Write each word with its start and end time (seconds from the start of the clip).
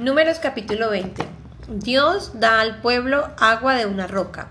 Números 0.00 0.38
capítulo 0.38 0.90
20. 0.90 1.22
Dios 1.68 2.32
da 2.40 2.60
al 2.60 2.80
pueblo 2.80 3.28
agua 3.38 3.74
de 3.74 3.86
una 3.86 4.06
roca. 4.06 4.48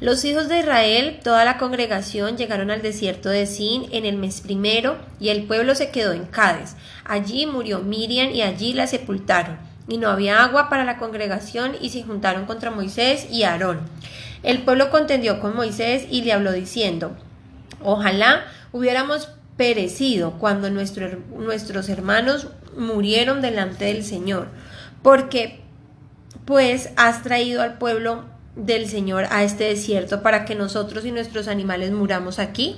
Los 0.00 0.24
hijos 0.24 0.48
de 0.48 0.58
Israel, 0.58 1.20
toda 1.22 1.44
la 1.44 1.56
congregación, 1.56 2.36
llegaron 2.36 2.70
al 2.70 2.82
desierto 2.82 3.28
de 3.28 3.46
Sin 3.46 3.86
en 3.92 4.04
el 4.04 4.16
mes 4.16 4.40
primero, 4.40 4.98
y 5.20 5.28
el 5.28 5.44
pueblo 5.44 5.74
se 5.74 5.90
quedó 5.90 6.12
en 6.12 6.26
Cádiz. 6.26 6.74
Allí 7.04 7.46
murió 7.46 7.78
Miriam 7.78 8.30
y 8.30 8.42
allí 8.42 8.72
la 8.72 8.86
sepultaron. 8.86 9.56
Y 9.88 9.98
no 9.98 10.10
había 10.10 10.42
agua 10.42 10.68
para 10.68 10.84
la 10.84 10.98
congregación, 10.98 11.76
y 11.80 11.90
se 11.90 12.02
juntaron 12.02 12.46
contra 12.46 12.70
Moisés 12.70 13.28
y 13.30 13.44
Aarón. 13.44 13.80
El 14.42 14.62
pueblo 14.62 14.90
contendió 14.90 15.40
con 15.40 15.54
Moisés 15.54 16.06
y 16.10 16.22
le 16.22 16.32
habló 16.32 16.52
diciendo, 16.52 17.16
Ojalá 17.82 18.44
hubiéramos 18.72 19.28
perecido 19.56 20.32
cuando 20.38 20.70
nuestros 20.70 21.88
hermanos 21.88 22.48
murieron 22.76 23.42
delante 23.42 23.84
del 23.86 24.04
Señor, 24.04 24.48
porque 25.02 25.60
pues 26.44 26.90
has 26.96 27.22
traído 27.22 27.62
al 27.62 27.78
pueblo 27.78 28.24
del 28.56 28.88
Señor 28.88 29.26
a 29.30 29.42
este 29.44 29.64
desierto 29.64 30.22
para 30.22 30.44
que 30.44 30.54
nosotros 30.54 31.04
y 31.04 31.12
nuestros 31.12 31.48
animales 31.48 31.92
muramos 31.92 32.38
aquí? 32.38 32.76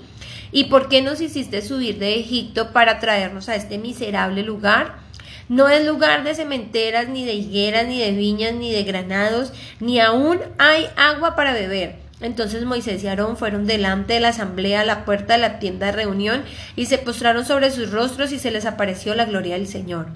¿Y 0.52 0.64
por 0.64 0.88
qué 0.88 1.02
nos 1.02 1.20
hiciste 1.20 1.62
subir 1.62 1.98
de 1.98 2.18
Egipto 2.18 2.72
para 2.72 3.00
traernos 3.00 3.48
a 3.48 3.56
este 3.56 3.78
miserable 3.78 4.42
lugar? 4.42 5.02
No 5.48 5.68
es 5.68 5.84
lugar 5.84 6.24
de 6.24 6.34
cementeras, 6.34 7.08
ni 7.08 7.24
de 7.26 7.34
higueras, 7.34 7.86
ni 7.86 8.00
de 8.00 8.12
viñas, 8.12 8.54
ni 8.54 8.72
de 8.72 8.84
granados, 8.84 9.52
ni 9.80 10.00
aún 10.00 10.38
hay 10.58 10.86
agua 10.96 11.36
para 11.36 11.52
beber. 11.52 11.96
Entonces 12.20 12.64
Moisés 12.64 13.02
y 13.02 13.08
Aarón 13.08 13.36
fueron 13.36 13.66
delante 13.66 14.14
de 14.14 14.20
la 14.20 14.28
asamblea 14.28 14.80
a 14.80 14.84
la 14.84 15.04
puerta 15.04 15.34
de 15.34 15.40
la 15.40 15.58
tienda 15.58 15.86
de 15.86 15.92
reunión 15.92 16.44
y 16.76 16.86
se 16.86 16.96
postraron 16.96 17.44
sobre 17.44 17.70
sus 17.70 17.90
rostros 17.90 18.32
y 18.32 18.38
se 18.38 18.50
les 18.50 18.64
apareció 18.64 19.14
la 19.14 19.26
gloria 19.26 19.56
del 19.56 19.66
Señor. 19.66 20.06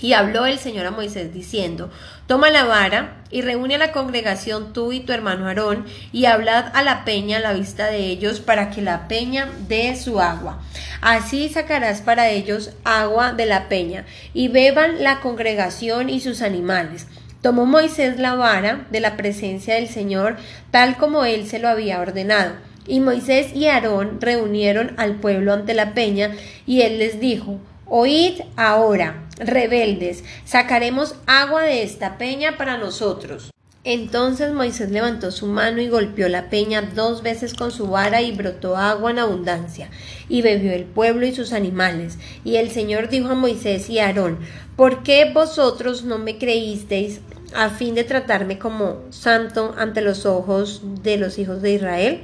Y 0.00 0.14
habló 0.14 0.46
el 0.46 0.58
Señor 0.58 0.86
a 0.86 0.90
Moisés 0.90 1.32
diciendo, 1.32 1.90
Toma 2.26 2.50
la 2.50 2.64
vara 2.64 3.16
y 3.30 3.42
reúne 3.42 3.74
a 3.74 3.78
la 3.78 3.92
congregación 3.92 4.72
tú 4.72 4.92
y 4.92 5.00
tu 5.00 5.12
hermano 5.12 5.46
Aarón 5.46 5.84
y 6.12 6.26
hablad 6.26 6.66
a 6.74 6.82
la 6.82 7.04
peña 7.04 7.38
a 7.38 7.40
la 7.40 7.52
vista 7.52 7.86
de 7.86 8.06
ellos 8.06 8.40
para 8.40 8.70
que 8.70 8.82
la 8.82 9.08
peña 9.08 9.48
dé 9.68 9.96
su 9.96 10.20
agua. 10.20 10.62
Así 11.00 11.48
sacarás 11.48 12.02
para 12.02 12.30
ellos 12.30 12.70
agua 12.84 13.32
de 13.32 13.46
la 13.46 13.68
peña 13.68 14.04
y 14.32 14.48
beban 14.48 15.02
la 15.02 15.20
congregación 15.20 16.08
y 16.08 16.20
sus 16.20 16.40
animales. 16.42 17.06
Tomó 17.42 17.64
Moisés 17.64 18.18
la 18.18 18.34
vara 18.34 18.86
de 18.90 19.00
la 19.00 19.16
presencia 19.16 19.76
del 19.76 19.88
Señor 19.88 20.36
tal 20.70 20.98
como 20.98 21.24
él 21.24 21.46
se 21.46 21.58
lo 21.58 21.68
había 21.68 22.00
ordenado. 22.00 22.52
Y 22.86 23.00
Moisés 23.00 23.54
y 23.54 23.66
Aarón 23.66 24.20
reunieron 24.20 24.94
al 24.98 25.14
pueblo 25.16 25.52
ante 25.52 25.74
la 25.74 25.94
peña 25.94 26.32
y 26.66 26.82
él 26.82 26.98
les 26.98 27.20
dijo, 27.20 27.58
Oíd 27.86 28.42
ahora, 28.56 29.24
rebeldes, 29.40 30.22
sacaremos 30.44 31.16
agua 31.26 31.62
de 31.62 31.82
esta 31.82 32.18
peña 32.18 32.56
para 32.56 32.78
nosotros. 32.78 33.50
Entonces 33.82 34.52
Moisés 34.52 34.90
levantó 34.90 35.30
su 35.30 35.46
mano 35.46 35.80
y 35.80 35.88
golpeó 35.88 36.28
la 36.28 36.50
peña 36.50 36.82
dos 36.82 37.22
veces 37.22 37.54
con 37.54 37.70
su 37.70 37.86
vara 37.86 38.20
y 38.20 38.30
brotó 38.30 38.76
agua 38.76 39.10
en 39.10 39.18
abundancia, 39.18 39.88
y 40.28 40.42
bebió 40.42 40.72
el 40.72 40.84
pueblo 40.84 41.24
y 41.24 41.34
sus 41.34 41.54
animales. 41.54 42.18
Y 42.44 42.56
el 42.56 42.70
Señor 42.70 43.08
dijo 43.08 43.30
a 43.30 43.34
Moisés 43.34 43.88
y 43.88 43.98
a 43.98 44.08
Aarón, 44.08 44.38
¿por 44.76 45.02
qué 45.02 45.32
vosotros 45.32 46.04
no 46.04 46.18
me 46.18 46.36
creísteis 46.36 47.20
a 47.54 47.70
fin 47.70 47.94
de 47.94 48.04
tratarme 48.04 48.58
como 48.58 49.00
santo 49.08 49.74
ante 49.78 50.02
los 50.02 50.26
ojos 50.26 50.82
de 51.02 51.16
los 51.16 51.38
hijos 51.38 51.62
de 51.62 51.72
Israel? 51.72 52.20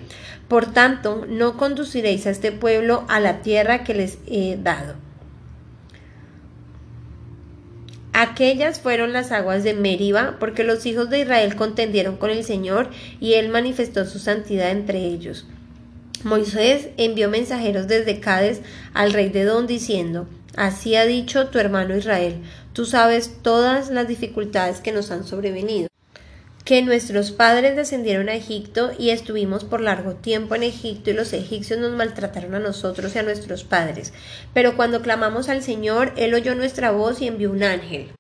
Por 0.48 0.67
tanto, 0.75 1.25
no 1.27 1.56
conduciréis 1.56 2.27
a 2.27 2.30
este 2.30 2.53
pueblo 2.53 3.05
a 3.08 3.19
la 3.19 3.41
tierra 3.41 3.83
que 3.83 3.95
les 3.95 4.19
he 4.27 4.58
dado. 4.62 5.06
Aquellas 8.19 8.81
fueron 8.81 9.12
las 9.12 9.31
aguas 9.31 9.62
de 9.62 9.75
Meriba, 9.75 10.36
porque 10.41 10.64
los 10.64 10.86
hijos 10.86 11.11
de 11.11 11.20
Israel 11.20 11.55
contendieron 11.55 12.17
con 12.17 12.31
el 12.31 12.45
Señor, 12.45 12.89
y 13.20 13.34
él 13.34 13.50
manifestó 13.50 14.06
su 14.06 14.19
santidad 14.19 14.70
entre 14.70 15.00
ellos. 15.00 15.45
Moisés 16.25 16.89
envió 16.96 17.29
mensajeros 17.29 17.89
desde 17.89 18.18
Cádiz 18.18 18.63
al 18.95 19.13
rey 19.13 19.29
de 19.29 19.45
Don 19.45 19.67
diciendo, 19.67 20.27
Así 20.57 20.96
ha 20.96 21.05
dicho 21.05 21.48
tu 21.48 21.58
hermano 21.58 21.95
Israel, 21.95 22.36
tú 22.73 22.86
sabes 22.86 23.36
todas 23.42 23.91
las 23.91 24.08
dificultades 24.08 24.80
que 24.80 24.92
nos 24.92 25.11
han 25.11 25.27
sobrevenido 25.27 25.91
que 26.67 26.83
nuestros 26.83 27.31
padres 27.31 27.77
descendieron 27.77 28.29
a 28.29 28.35
Egipto 28.35 28.91
y 28.99 29.11
estuvimos 29.11 29.63
por 29.63 29.81
largo 29.81 30.15
tiempo 30.15 30.57
en 30.57 30.65
Egipto 30.65 31.11
y 31.11 31.13
los 31.13 31.33
egipcios 31.33 31.79
nos 31.79 31.93
maltrataron 31.93 32.57
a 32.57 32.59
nosotros 32.59 33.15
y 33.15 33.21
a 33.21 33.23
nuestros 33.23 33.63
padres. 33.63 34.13
Pero 34.53 34.77
cuando 34.77 35.01
clamamos 35.01 35.49
al 35.49 35.63
Señor, 35.63 36.13
Él 36.17 36.35
oyó 36.35 36.57
nuestra 36.57 36.91
voz 36.91 37.23
y 37.23 37.29
envió 37.29 37.53
un 37.53 37.63
ángel. 37.63 38.11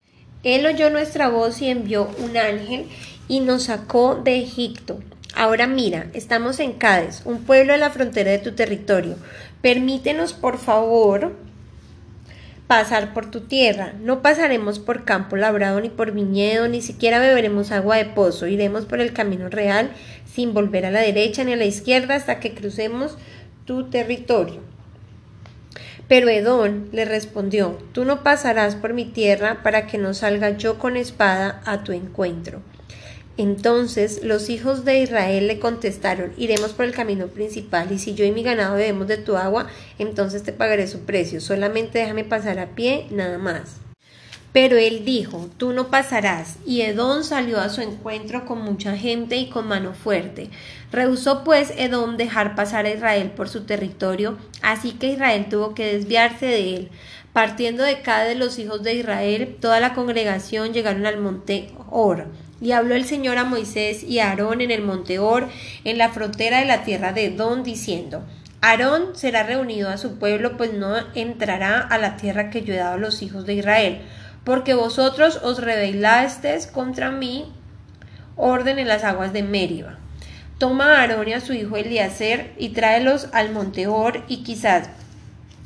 Él 0.44 0.64
oyó 0.64 0.90
nuestra 0.90 1.28
voz 1.28 1.60
y 1.60 1.68
envió 1.68 2.08
un 2.18 2.36
ángel 2.36 2.86
y 3.26 3.40
nos 3.40 3.64
sacó 3.64 4.14
de 4.14 4.38
Egipto. 4.38 5.00
Ahora 5.34 5.66
mira, 5.66 6.06
estamos 6.12 6.60
en 6.60 6.74
Cádiz, 6.74 7.22
un 7.24 7.42
pueblo 7.42 7.74
a 7.74 7.78
la 7.78 7.90
frontera 7.90 8.30
de 8.30 8.38
tu 8.38 8.52
territorio. 8.52 9.16
Permítenos, 9.60 10.34
por 10.34 10.58
favor, 10.58 11.34
pasar 12.66 13.14
por 13.14 13.30
tu 13.30 13.42
tierra. 13.42 13.92
No 14.00 14.22
pasaremos 14.22 14.78
por 14.78 15.04
campo 15.04 15.36
labrado 15.36 15.80
ni 15.80 15.88
por 15.88 16.12
viñedo, 16.12 16.68
ni 16.68 16.82
siquiera 16.82 17.18
beberemos 17.18 17.70
agua 17.70 17.96
de 17.96 18.06
pozo. 18.06 18.46
Iremos 18.46 18.86
por 18.86 19.00
el 19.00 19.12
camino 19.12 19.48
real 19.48 19.90
sin 20.24 20.52
volver 20.52 20.86
a 20.86 20.90
la 20.90 21.00
derecha 21.00 21.44
ni 21.44 21.52
a 21.52 21.56
la 21.56 21.64
izquierda 21.64 22.14
hasta 22.14 22.40
que 22.40 22.54
crucemos 22.54 23.16
tu 23.64 23.90
territorio. 23.90 24.60
Pero 26.08 26.28
Edón 26.28 26.88
le 26.92 27.04
respondió, 27.04 27.78
Tú 27.92 28.04
no 28.04 28.22
pasarás 28.22 28.76
por 28.76 28.94
mi 28.94 29.04
tierra 29.04 29.62
para 29.62 29.86
que 29.86 29.98
no 29.98 30.14
salga 30.14 30.50
yo 30.50 30.78
con 30.78 30.96
espada 30.96 31.62
a 31.64 31.82
tu 31.82 31.92
encuentro. 31.92 32.62
Entonces 33.38 34.22
los 34.22 34.48
hijos 34.48 34.86
de 34.86 35.00
Israel 35.00 35.46
le 35.46 35.58
contestaron, 35.58 36.32
iremos 36.38 36.72
por 36.72 36.86
el 36.86 36.92
camino 36.92 37.26
principal, 37.26 37.92
y 37.92 37.98
si 37.98 38.14
yo 38.14 38.24
y 38.24 38.32
mi 38.32 38.42
ganado 38.42 38.76
bebemos 38.76 39.08
de 39.08 39.18
tu 39.18 39.36
agua, 39.36 39.66
entonces 39.98 40.42
te 40.42 40.54
pagaré 40.54 40.86
su 40.86 41.00
precio, 41.00 41.42
solamente 41.42 41.98
déjame 41.98 42.24
pasar 42.24 42.58
a 42.58 42.74
pie, 42.74 43.06
nada 43.10 43.36
más. 43.36 43.76
Pero 44.54 44.78
él 44.78 45.04
dijo, 45.04 45.50
tú 45.58 45.74
no 45.74 45.90
pasarás, 45.90 46.56
y 46.64 46.80
Edom 46.80 47.22
salió 47.24 47.60
a 47.60 47.68
su 47.68 47.82
encuentro 47.82 48.46
con 48.46 48.62
mucha 48.62 48.96
gente 48.96 49.36
y 49.36 49.50
con 49.50 49.68
mano 49.68 49.92
fuerte. 49.92 50.48
Rehusó 50.90 51.44
pues 51.44 51.74
Edom 51.76 52.16
dejar 52.16 52.54
pasar 52.54 52.86
a 52.86 52.94
Israel 52.94 53.32
por 53.36 53.50
su 53.50 53.64
territorio, 53.64 54.38
así 54.62 54.92
que 54.92 55.12
Israel 55.12 55.48
tuvo 55.50 55.74
que 55.74 55.92
desviarse 55.92 56.46
de 56.46 56.74
él. 56.74 56.88
Partiendo 57.34 57.82
de 57.82 58.00
cada 58.00 58.24
de 58.24 58.34
los 58.34 58.58
hijos 58.58 58.82
de 58.82 58.94
Israel, 58.94 59.58
toda 59.60 59.78
la 59.78 59.92
congregación 59.92 60.72
llegaron 60.72 61.04
al 61.04 61.20
monte 61.20 61.68
Or 61.90 62.28
y 62.60 62.72
habló 62.72 62.94
el 62.94 63.04
Señor 63.04 63.38
a 63.38 63.44
Moisés 63.44 64.02
y 64.02 64.18
a 64.18 64.30
Aarón 64.30 64.60
en 64.60 64.70
el 64.70 64.82
monte 64.82 65.18
Or, 65.18 65.48
en 65.84 65.98
la 65.98 66.10
frontera 66.10 66.60
de 66.60 66.66
la 66.66 66.84
tierra 66.84 67.12
de 67.12 67.26
Edom, 67.26 67.62
diciendo, 67.62 68.24
Aarón 68.60 69.14
será 69.14 69.42
reunido 69.42 69.90
a 69.90 69.98
su 69.98 70.18
pueblo, 70.18 70.56
pues 70.56 70.72
no 70.72 70.96
entrará 71.14 71.80
a 71.80 71.98
la 71.98 72.16
tierra 72.16 72.50
que 72.50 72.62
yo 72.62 72.74
he 72.74 72.78
dado 72.78 72.94
a 72.94 72.98
los 72.98 73.22
hijos 73.22 73.46
de 73.46 73.54
Israel, 73.54 74.00
porque 74.44 74.74
vosotros 74.74 75.40
os 75.42 75.60
rebelasteis 75.60 76.66
contra 76.66 77.10
mí, 77.10 77.52
orden 78.36 78.78
en 78.78 78.88
las 78.88 79.04
aguas 79.04 79.32
de 79.32 79.42
Meriba. 79.42 79.98
Toma 80.58 80.96
a 80.96 81.00
Aarón 81.02 81.28
y 81.28 81.34
a 81.34 81.40
su 81.40 81.52
hijo 81.52 81.76
Eliezer 81.76 82.52
y 82.56 82.70
tráelos 82.70 83.28
al 83.32 83.52
monte 83.52 83.86
Or 83.86 84.24
y 84.26 84.42
quizás 84.42 84.88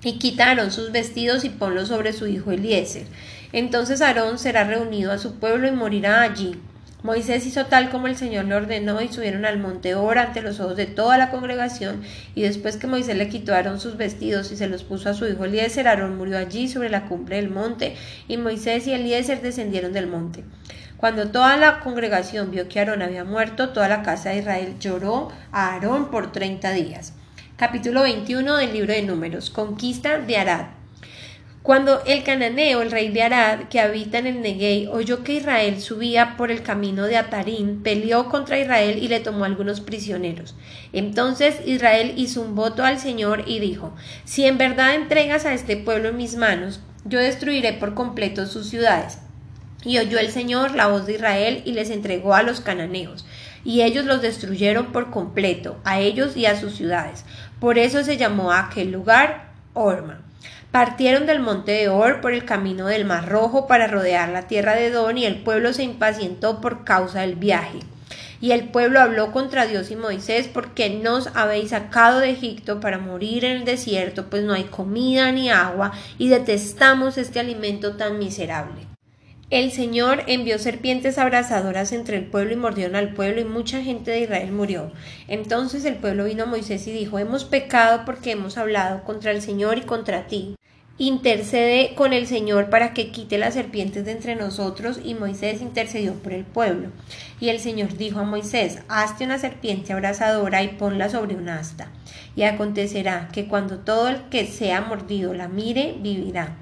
y 0.03 0.19
quitaron 0.19 0.71
sus 0.71 0.93
vestidos 0.93 1.45
y 1.45 1.50
ponlos 1.50 1.89
sobre 1.89 2.12
su 2.12 2.27
hijo 2.27 2.50
Eliezer. 2.50 3.06
Entonces 3.53 4.00
Aarón 4.00 4.39
será 4.39 4.65
reunido 4.65 5.12
a 5.12 5.19
su 5.19 5.39
pueblo 5.39 5.69
y 5.69 5.73
morirá 5.73 6.23
allí. 6.23 6.59
Moisés 7.03 7.47
hizo 7.47 7.65
tal 7.66 7.88
como 7.88 8.09
el 8.09 8.16
Señor 8.16 8.44
le 8.44 8.55
ordenó 8.55 9.00
y 9.00 9.09
subieron 9.09 9.47
al 9.47 9.59
monte 9.59 9.94
Ora 9.94 10.25
ante 10.25 10.43
los 10.43 10.61
ojos 10.61 10.77
de 10.77 10.84
toda 10.84 11.16
la 11.16 11.31
congregación 11.31 12.03
y 12.34 12.43
después 12.43 12.77
que 12.77 12.87
Moisés 12.87 13.16
le 13.16 13.28
quitó 13.28 13.55
sus 13.78 13.97
vestidos 13.97 14.53
y 14.53 14.56
se 14.56 14.69
los 14.69 14.84
puso 14.84 15.09
a 15.09 15.15
su 15.15 15.27
hijo 15.27 15.47
Eliezer, 15.47 15.88
Aarón 15.88 16.19
murió 16.19 16.37
allí 16.37 16.69
sobre 16.69 16.91
la 16.91 17.06
cumbre 17.06 17.37
del 17.37 17.49
monte 17.49 17.97
y 18.28 18.37
Moisés 18.37 18.87
y 18.87 18.93
Eliezer 18.93 19.41
descendieron 19.41 19.93
del 19.94 20.09
monte. 20.09 20.44
Cuando 20.99 21.31
toda 21.31 21.56
la 21.56 21.81
congregación 21.81 22.50
vio 22.50 22.69
que 22.69 22.79
Aarón 22.79 23.00
había 23.00 23.25
muerto, 23.25 23.70
toda 23.70 23.88
la 23.88 24.02
casa 24.02 24.31
de 24.31 24.41
Israel 24.41 24.75
lloró 24.79 25.32
a 25.52 25.73
Aarón 25.73 26.11
por 26.11 26.32
treinta 26.32 26.73
días. 26.73 27.14
Capítulo 27.56 28.02
21 28.02 28.56
del 28.56 28.73
libro 28.75 28.93
de 28.93 29.02
Números. 29.02 29.49
Conquista 29.49 30.19
de 30.19 30.37
Arad. 30.37 30.80
Cuando 31.62 32.03
el 32.07 32.25
cananeo, 32.25 32.81
el 32.81 32.91
rey 32.91 33.11
de 33.11 33.23
Arad, 33.23 33.69
que 33.69 33.81
habita 33.81 34.17
en 34.17 34.27
el 34.27 34.41
Neguey, 34.41 34.87
oyó 34.87 35.23
que 35.23 35.35
Israel 35.35 35.79
subía 35.79 36.39
por 36.39 36.51
el 36.51 36.62
camino 36.62 37.05
de 37.05 37.19
Atarín, 37.19 37.83
peleó 37.83 38.31
contra 38.31 38.59
Israel 38.59 38.99
y 38.99 39.09
le 39.09 39.21
tomó 39.21 39.45
algunos 39.45 39.83
prisioneros. 39.83 40.57
Entonces 40.95 41.61
Israel 41.67 42.15
hizo 42.17 42.41
un 42.41 42.55
voto 42.55 42.83
al 42.83 42.99
Señor 42.99 43.45
y 43.47 43.59
dijo, 43.59 43.93
Si 44.25 44.47
en 44.47 44.57
verdad 44.57 44.95
entregas 44.95 45.45
a 45.45 45.53
este 45.53 45.77
pueblo 45.77 46.09
en 46.09 46.17
mis 46.17 46.35
manos, 46.35 46.81
yo 47.05 47.19
destruiré 47.19 47.75
por 47.75 47.93
completo 47.93 48.47
sus 48.47 48.71
ciudades. 48.71 49.19
Y 49.85 49.99
oyó 49.99 50.19
el 50.19 50.31
Señor 50.31 50.75
la 50.75 50.87
voz 50.87 51.05
de 51.05 51.17
Israel 51.17 51.62
y 51.67 51.73
les 51.73 51.91
entregó 51.91 52.35
a 52.35 52.43
los 52.43 52.62
cananeos, 52.62 53.27
y 53.65 53.83
ellos 53.83 54.07
los 54.07 54.23
destruyeron 54.23 54.93
por 54.93 55.11
completo, 55.11 55.79
a 55.85 56.01
ellos 56.01 56.39
y 56.39 56.47
a 56.47 56.59
sus 56.59 56.75
ciudades. 56.75 57.27
Por 57.59 57.77
eso 57.77 58.03
se 58.03 58.17
llamó 58.17 58.51
aquel 58.51 58.93
lugar 58.93 59.53
Orma. 59.75 60.23
Partieron 60.70 61.26
del 61.26 61.40
monte 61.40 61.72
de 61.72 61.88
Or 61.88 62.20
por 62.20 62.32
el 62.32 62.44
camino 62.44 62.87
del 62.87 63.04
Mar 63.04 63.28
Rojo 63.28 63.66
para 63.66 63.88
rodear 63.88 64.28
la 64.28 64.46
tierra 64.46 64.75
de 64.75 64.90
Don 64.90 65.19
y 65.19 65.25
el 65.25 65.42
pueblo 65.42 65.72
se 65.72 65.82
impacientó 65.82 66.60
por 66.60 66.84
causa 66.84 67.22
del 67.22 67.34
viaje. 67.34 67.81
Y 68.40 68.52
el 68.52 68.69
pueblo 68.69 69.00
habló 69.00 69.32
contra 69.32 69.66
Dios 69.66 69.90
y 69.90 69.96
Moisés 69.96 70.48
porque 70.52 70.88
nos 70.90 71.26
habéis 71.34 71.70
sacado 71.70 72.20
de 72.20 72.31
Egipto 72.31 72.81
para 72.81 72.98
morir 72.98 73.44
en 73.44 73.58
el 73.58 73.64
desierto, 73.64 74.31
pues 74.31 74.44
no 74.44 74.54
hay 74.54 74.64
comida 74.64 75.31
ni 75.32 75.50
agua 75.50 75.92
y 76.19 76.28
detestamos 76.28 77.19
este 77.19 77.40
alimento 77.40 77.96
tan 77.96 78.19
miserable. 78.19 78.89
El 79.50 79.73
Señor 79.73 80.23
envió 80.29 80.58
serpientes 80.61 81.19
abrasadoras 81.19 81.91
entre 81.93 82.17
el 82.17 82.25
pueblo 82.25 82.52
y 82.52 82.56
mordieron 82.56 82.94
al 82.94 83.14
pueblo 83.14 83.41
y 83.41 83.44
mucha 83.44 83.82
gente 83.82 84.12
de 84.12 84.20
Israel 84.20 84.52
murió. 84.52 84.93
Entonces 85.26 85.85
el 85.85 85.97
pueblo 85.97 86.25
vino 86.25 86.44
a 86.44 86.47
Moisés 86.47 86.87
y 86.87 86.93
dijo, 86.93 87.19
hemos 87.19 87.44
pecado 87.44 88.05
porque 88.06 88.31
hemos 88.31 88.56
hablado 88.56 89.02
contra 89.02 89.32
el 89.32 89.43
Señor 89.43 89.79
y 89.79 89.82
contra 89.82 90.29
ti 90.29 90.55
intercede 91.00 91.94
con 91.94 92.12
el 92.12 92.26
Señor 92.26 92.69
para 92.69 92.93
que 92.93 93.11
quite 93.11 93.38
las 93.38 93.55
serpientes 93.55 94.05
de 94.05 94.12
entre 94.12 94.37
nosotros, 94.37 95.00
y 95.02 95.14
Moisés 95.14 95.62
intercedió 95.62 96.12
por 96.12 96.35
el 96.35 96.44
pueblo. 96.44 96.91
Y 97.41 97.49
el 97.49 97.58
Señor 97.58 97.97
dijo 97.97 98.20
a 98.20 98.25
Moisés, 98.25 98.81
hazte 98.87 99.25
una 99.25 99.38
serpiente 99.38 99.94
abrasadora 99.94 100.62
y 100.62 100.69
ponla 100.69 101.08
sobre 101.08 101.37
un 101.37 101.49
asta. 101.49 101.88
Y 102.37 102.43
acontecerá 102.43 103.31
que 103.32 103.49
cuando 103.49 103.79
todo 103.79 104.08
el 104.08 104.29
que 104.29 104.44
sea 104.47 104.82
mordido 104.82 105.32
la 105.32 105.49
mire, 105.49 105.94
vivirá. 105.99 106.55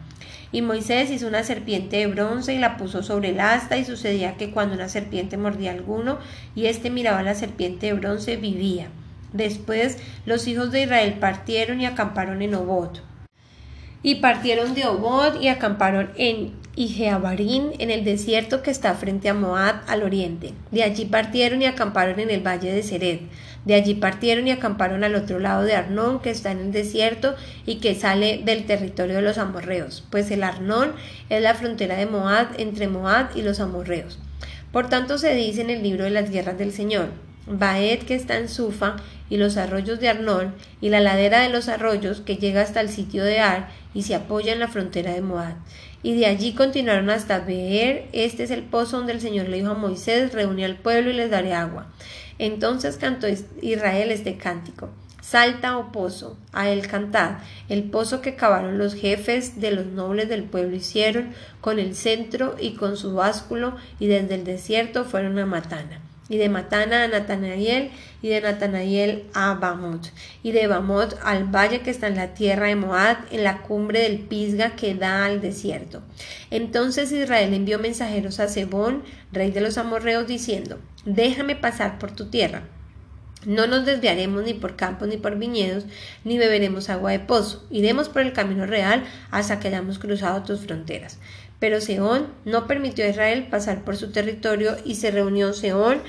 Y 0.50 0.62
Moisés 0.62 1.10
hizo 1.10 1.26
una 1.26 1.44
serpiente 1.44 1.98
de 1.98 2.06
bronce 2.06 2.54
y 2.54 2.58
la 2.58 2.76
puso 2.76 3.02
sobre 3.02 3.30
el 3.30 3.40
asta, 3.40 3.76
y 3.76 3.84
sucedía 3.84 4.36
que 4.36 4.50
cuando 4.50 4.74
una 4.74 4.88
serpiente 4.88 5.36
mordía 5.36 5.70
a 5.70 5.74
alguno, 5.74 6.18
y 6.54 6.66
éste 6.66 6.90
miraba 6.90 7.18
a 7.18 7.22
la 7.22 7.34
serpiente 7.34 7.86
de 7.86 7.92
bronce, 7.94 8.36
vivía. 8.36 8.88
Después 9.32 9.98
los 10.24 10.46
hijos 10.48 10.70
de 10.70 10.82
Israel 10.82 11.14
partieron 11.20 11.80
y 11.80 11.86
acamparon 11.86 12.40
en 12.40 12.54
Obot. 12.54 13.02
Y 14.02 14.16
partieron 14.16 14.74
de 14.74 14.86
Obod 14.86 15.40
y 15.40 15.48
acamparon 15.48 16.10
en 16.16 16.52
Ijeabarín, 16.76 17.72
en 17.78 17.90
el 17.90 18.04
desierto 18.04 18.62
que 18.62 18.70
está 18.70 18.94
frente 18.94 19.28
a 19.28 19.34
Moab, 19.34 19.82
al 19.88 20.04
oriente. 20.04 20.54
De 20.70 20.84
allí 20.84 21.04
partieron 21.06 21.60
y 21.60 21.66
acamparon 21.66 22.20
en 22.20 22.30
el 22.30 22.46
valle 22.46 22.72
de 22.72 22.84
Sered. 22.84 23.18
De 23.68 23.74
allí 23.74 23.92
partieron 23.92 24.48
y 24.48 24.50
acamparon 24.50 25.04
al 25.04 25.14
otro 25.14 25.38
lado 25.38 25.62
de 25.62 25.74
Arnón, 25.74 26.20
que 26.20 26.30
está 26.30 26.52
en 26.52 26.60
el 26.60 26.72
desierto 26.72 27.34
y 27.66 27.80
que 27.80 27.94
sale 27.94 28.40
del 28.42 28.64
territorio 28.64 29.16
de 29.16 29.20
los 29.20 29.36
amorreos, 29.36 30.06
pues 30.10 30.30
el 30.30 30.42
Arnón 30.42 30.92
es 31.28 31.42
la 31.42 31.52
frontera 31.54 31.96
de 31.96 32.06
Moab 32.06 32.48
entre 32.56 32.88
Moab 32.88 33.28
y 33.34 33.42
los 33.42 33.60
amorreos. 33.60 34.18
Por 34.72 34.88
tanto 34.88 35.18
se 35.18 35.34
dice 35.34 35.60
en 35.60 35.68
el 35.68 35.82
libro 35.82 36.04
de 36.04 36.10
las 36.10 36.30
guerras 36.30 36.56
del 36.56 36.72
Señor, 36.72 37.10
Baed 37.46 38.04
que 38.04 38.14
está 38.14 38.38
en 38.38 38.48
Sufa 38.48 38.96
y 39.28 39.36
los 39.36 39.58
arroyos 39.58 40.00
de 40.00 40.08
Arnón 40.08 40.54
y 40.80 40.88
la 40.88 41.00
ladera 41.00 41.40
de 41.40 41.50
los 41.50 41.68
arroyos 41.68 42.22
que 42.22 42.38
llega 42.38 42.62
hasta 42.62 42.80
el 42.80 42.88
sitio 42.88 43.22
de 43.22 43.40
Ar 43.40 43.68
y 43.92 44.04
se 44.04 44.14
apoya 44.14 44.54
en 44.54 44.60
la 44.60 44.68
frontera 44.68 45.12
de 45.12 45.20
Moab. 45.20 45.56
Y 46.02 46.18
de 46.18 46.24
allí 46.24 46.54
continuaron 46.54 47.10
hasta 47.10 47.40
Beer. 47.40 48.06
Este 48.12 48.44
es 48.44 48.50
el 48.50 48.62
pozo 48.62 48.96
donde 48.96 49.12
el 49.12 49.20
Señor 49.20 49.50
le 49.50 49.58
dijo 49.58 49.72
a 49.72 49.74
Moisés, 49.74 50.32
reúne 50.32 50.64
al 50.64 50.76
pueblo 50.76 51.10
y 51.10 51.14
les 51.14 51.30
daré 51.30 51.52
agua. 51.52 51.88
Entonces 52.38 52.96
cantó 52.96 53.26
Israel 53.62 54.10
este 54.10 54.36
cántico. 54.36 54.90
Salta, 55.20 55.76
oh 55.76 55.92
pozo, 55.92 56.38
a 56.52 56.70
él 56.70 56.86
cantad, 56.86 57.38
el 57.68 57.84
pozo 57.84 58.22
que 58.22 58.34
cavaron 58.34 58.78
los 58.78 58.94
jefes 58.94 59.60
de 59.60 59.72
los 59.72 59.86
nobles 59.86 60.28
del 60.28 60.44
pueblo 60.44 60.74
hicieron, 60.74 61.34
con 61.60 61.78
el 61.78 61.94
centro 61.94 62.56
y 62.58 62.74
con 62.76 62.96
su 62.96 63.12
básculo, 63.12 63.76
y 64.00 64.06
desde 64.06 64.36
el 64.36 64.44
desierto 64.44 65.04
fueron 65.04 65.38
a 65.38 65.44
Matana 65.44 66.00
y 66.28 66.36
de 66.36 66.48
Matana 66.48 67.04
a 67.04 67.08
Natanael, 67.08 67.90
y 68.22 68.28
de 68.28 68.40
Natanael 68.40 69.24
a 69.34 69.54
Bamot, 69.54 70.12
y 70.42 70.52
de 70.52 70.66
Bamot 70.66 71.18
al 71.22 71.44
valle 71.44 71.80
que 71.80 71.90
está 71.90 72.08
en 72.08 72.16
la 72.16 72.34
tierra 72.34 72.66
de 72.66 72.76
Moab, 72.76 73.16
en 73.30 73.44
la 73.44 73.62
cumbre 73.62 74.00
del 74.00 74.18
Pisga 74.18 74.76
que 74.76 74.94
da 74.94 75.24
al 75.24 75.40
desierto. 75.40 76.02
Entonces 76.50 77.12
Israel 77.12 77.54
envió 77.54 77.78
mensajeros 77.78 78.40
a 78.40 78.48
Sebón, 78.48 79.02
rey 79.32 79.50
de 79.50 79.60
los 79.60 79.78
amorreos, 79.78 80.26
diciendo, 80.26 80.78
déjame 81.04 81.56
pasar 81.56 81.98
por 81.98 82.12
tu 82.12 82.26
tierra. 82.26 82.62
No 83.46 83.68
nos 83.68 83.86
desviaremos 83.86 84.42
ni 84.42 84.52
por 84.52 84.74
campos 84.74 85.06
ni 85.06 85.16
por 85.16 85.38
viñedos, 85.38 85.84
ni 86.24 86.38
beberemos 86.38 86.90
agua 86.90 87.12
de 87.12 87.20
pozo. 87.20 87.64
Iremos 87.70 88.08
por 88.08 88.22
el 88.22 88.32
camino 88.32 88.66
real 88.66 89.04
hasta 89.30 89.60
que 89.60 89.68
hayamos 89.68 90.00
cruzado 90.00 90.42
tus 90.42 90.60
fronteras. 90.60 91.18
Pero 91.58 91.80
Seón 91.80 92.28
no 92.44 92.66
permitió 92.66 93.04
a 93.04 93.08
Israel 93.08 93.48
pasar 93.50 93.84
por 93.84 93.96
su 93.96 94.12
territorio 94.12 94.76
y 94.84 94.94
se 94.94 95.10
reunió 95.10 95.52
Seón 95.52 96.00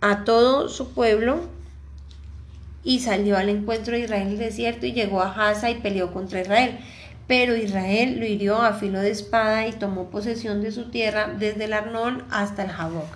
a 0.00 0.24
todo 0.24 0.68
su 0.68 0.92
pueblo 0.92 1.40
y 2.84 3.00
salió 3.00 3.36
al 3.36 3.48
encuentro 3.48 3.94
de 3.94 4.04
Israel 4.04 4.22
en 4.22 4.28
el 4.34 4.38
desierto 4.38 4.86
y 4.86 4.92
llegó 4.92 5.20
a 5.20 5.32
Haza 5.32 5.70
y 5.70 5.80
peleó 5.80 6.12
contra 6.12 6.40
Israel. 6.40 6.78
Pero 7.26 7.56
Israel 7.56 8.20
lo 8.20 8.24
hirió 8.24 8.62
a 8.62 8.74
filo 8.74 9.00
de 9.00 9.10
espada 9.10 9.66
y 9.66 9.72
tomó 9.72 10.10
posesión 10.10 10.62
de 10.62 10.70
su 10.70 10.90
tierra 10.90 11.34
desde 11.36 11.64
el 11.64 11.72
Arnón 11.72 12.22
hasta 12.30 12.62
el 12.62 12.70
Jaboc, 12.70 13.08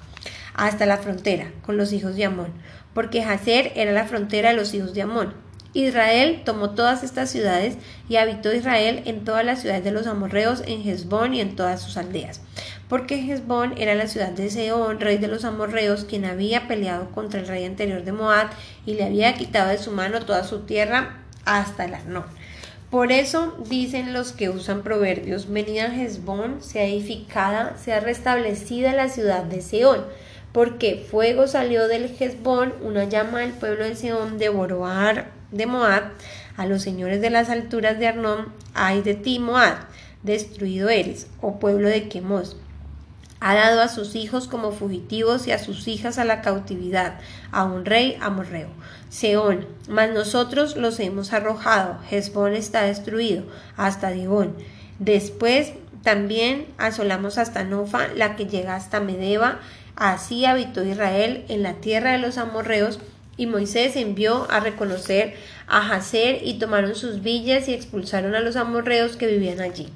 hasta 0.55 0.87
la 0.87 0.99
frontera 0.99 1.53
con 1.63 1.77
los 1.77 1.93
hijos 1.93 2.17
de 2.17 2.25
Amón, 2.25 2.53
porque 2.93 3.23
Hazer 3.23 3.71
era 3.77 3.93
la 3.93 4.07
frontera 4.07 4.51
de 4.51 4.57
los 4.57 4.75
hijos 4.75 4.95
de 4.95 5.03
Amón. 5.03 5.33
Israel 5.73 6.43
tomó 6.45 6.71
todas 6.71 7.05
estas 7.05 7.31
ciudades 7.31 7.77
y 8.09 8.17
habitó 8.17 8.53
Israel 8.53 9.03
en 9.05 9.25
todas 9.25 9.45
las 9.45 9.61
ciudades 9.61 9.85
de 9.85 9.93
los 9.93 10.07
amorreos, 10.07 10.63
en 10.67 10.83
Hezbón 10.83 11.35
y 11.35 11.41
en 11.41 11.55
todas 11.55 11.81
sus 11.81 11.97
aldeas. 11.97 12.41
Porque 12.89 13.15
Hezbón 13.15 13.75
era 13.79 13.95
la 13.95 14.09
ciudad 14.09 14.31
de 14.31 14.51
Seón, 14.51 14.99
rey 14.99 15.19
de 15.19 15.29
los 15.29 15.45
amorreos, 15.45 16.05
quien 16.05 16.25
había 16.25 16.67
peleado 16.67 17.11
contra 17.13 17.41
el 17.41 17.47
rey 17.47 17.65
anterior 17.65 18.03
de 18.03 18.13
Moab 18.13 18.49
y 18.85 18.95
le 18.95 19.05
había 19.05 19.35
quitado 19.35 19.69
de 19.71 19.79
su 19.79 19.93
mano 19.93 20.21
toda 20.21 20.43
su 20.43 20.61
tierra 20.61 21.19
hasta 21.45 21.85
el 21.85 21.95
Arnón. 21.95 22.25
Por 22.91 23.13
eso 23.13 23.57
dicen 23.69 24.13
los 24.13 24.33
que 24.33 24.51
usan 24.51 24.83
proverbios, 24.83 25.49
venida 25.49 25.85
a 25.85 25.95
Hezbón, 25.95 26.61
sea 26.61 26.85
edificada, 26.85 27.77
sea 27.77 28.01
restablecida 28.01 28.93
la 28.93 29.09
ciudad 29.09 29.45
de 29.45 29.63
Seón 29.63 30.05
porque 30.53 31.07
fuego 31.09 31.47
salió 31.47 31.87
del 31.87 32.13
Hezbón, 32.19 32.75
una 32.83 33.05
llama 33.05 33.41
del 33.41 33.53
pueblo 33.53 33.85
de 33.85 33.95
Seón 33.95 34.39
devoró 34.39 34.85
a 34.85 35.09
de 35.51 35.67
Moab, 35.67 36.13
a 36.57 36.67
los 36.67 36.83
señores 36.83 37.21
de 37.21 37.31
las 37.31 37.49
alturas 37.49 37.99
de 37.99 38.09
Arnón, 38.09 38.53
ay 38.75 39.03
de 39.03 39.15
ti 39.15 39.39
Moab, 39.39 39.79
destruido 40.23 40.89
eres, 40.89 41.27
oh 41.41 41.59
pueblo 41.59 41.89
de 41.89 42.09
Quemos. 42.09 42.57
Ha 43.41 43.55
dado 43.55 43.81
a 43.81 43.89
sus 43.89 44.17
hijos 44.17 44.49
como 44.49 44.71
fugitivos 44.71 45.47
y 45.47 45.53
a 45.53 45.59
sus 45.59 45.89
hijas 45.89 46.19
a 46.19 46.27
la 46.27 46.43
cautividad, 46.43 47.19
a 47.53 47.65
un 47.65 47.87
rey 47.87 48.19
amorreo. 48.21 48.69
Seón, 49.09 49.67
mas 49.89 50.11
nosotros 50.11 50.77
los 50.77 51.01
hemos 51.01 51.33
arrojado, 51.33 51.99
Hezbón 52.11 52.55
está 52.55 52.83
destruido, 52.83 53.45
hasta 53.77 54.11
Dibón. 54.11 54.55
Después 54.99 55.73
también 56.03 56.67
asolamos 56.77 57.39
hasta 57.39 57.65
Nofa, 57.65 58.09
la 58.09 58.37
que 58.37 58.47
llega 58.47 58.77
hasta 58.77 59.01
Medeba, 59.01 59.59
así 59.97 60.45
habitó 60.45 60.85
Israel 60.85 61.45
en 61.49 61.63
la 61.63 61.75
tierra 61.75 62.13
de 62.13 62.19
los 62.19 62.37
amorreos, 62.37 63.01
y 63.37 63.47
Moisés 63.47 63.97
envió 63.97 64.51
a 64.51 64.61
reconocer 64.61 65.35
a 65.67 65.95
Hazer 65.95 66.41
y 66.43 66.59
tomaron 66.59 66.95
sus 66.95 67.23
villas 67.23 67.69
y 67.69 67.75
expulsaron 67.75 68.35
a 68.35 68.41
los 68.41 68.57
amorreos 68.57 69.17
que 69.17 69.27
vivían 69.27 69.61
allí. 69.61 69.89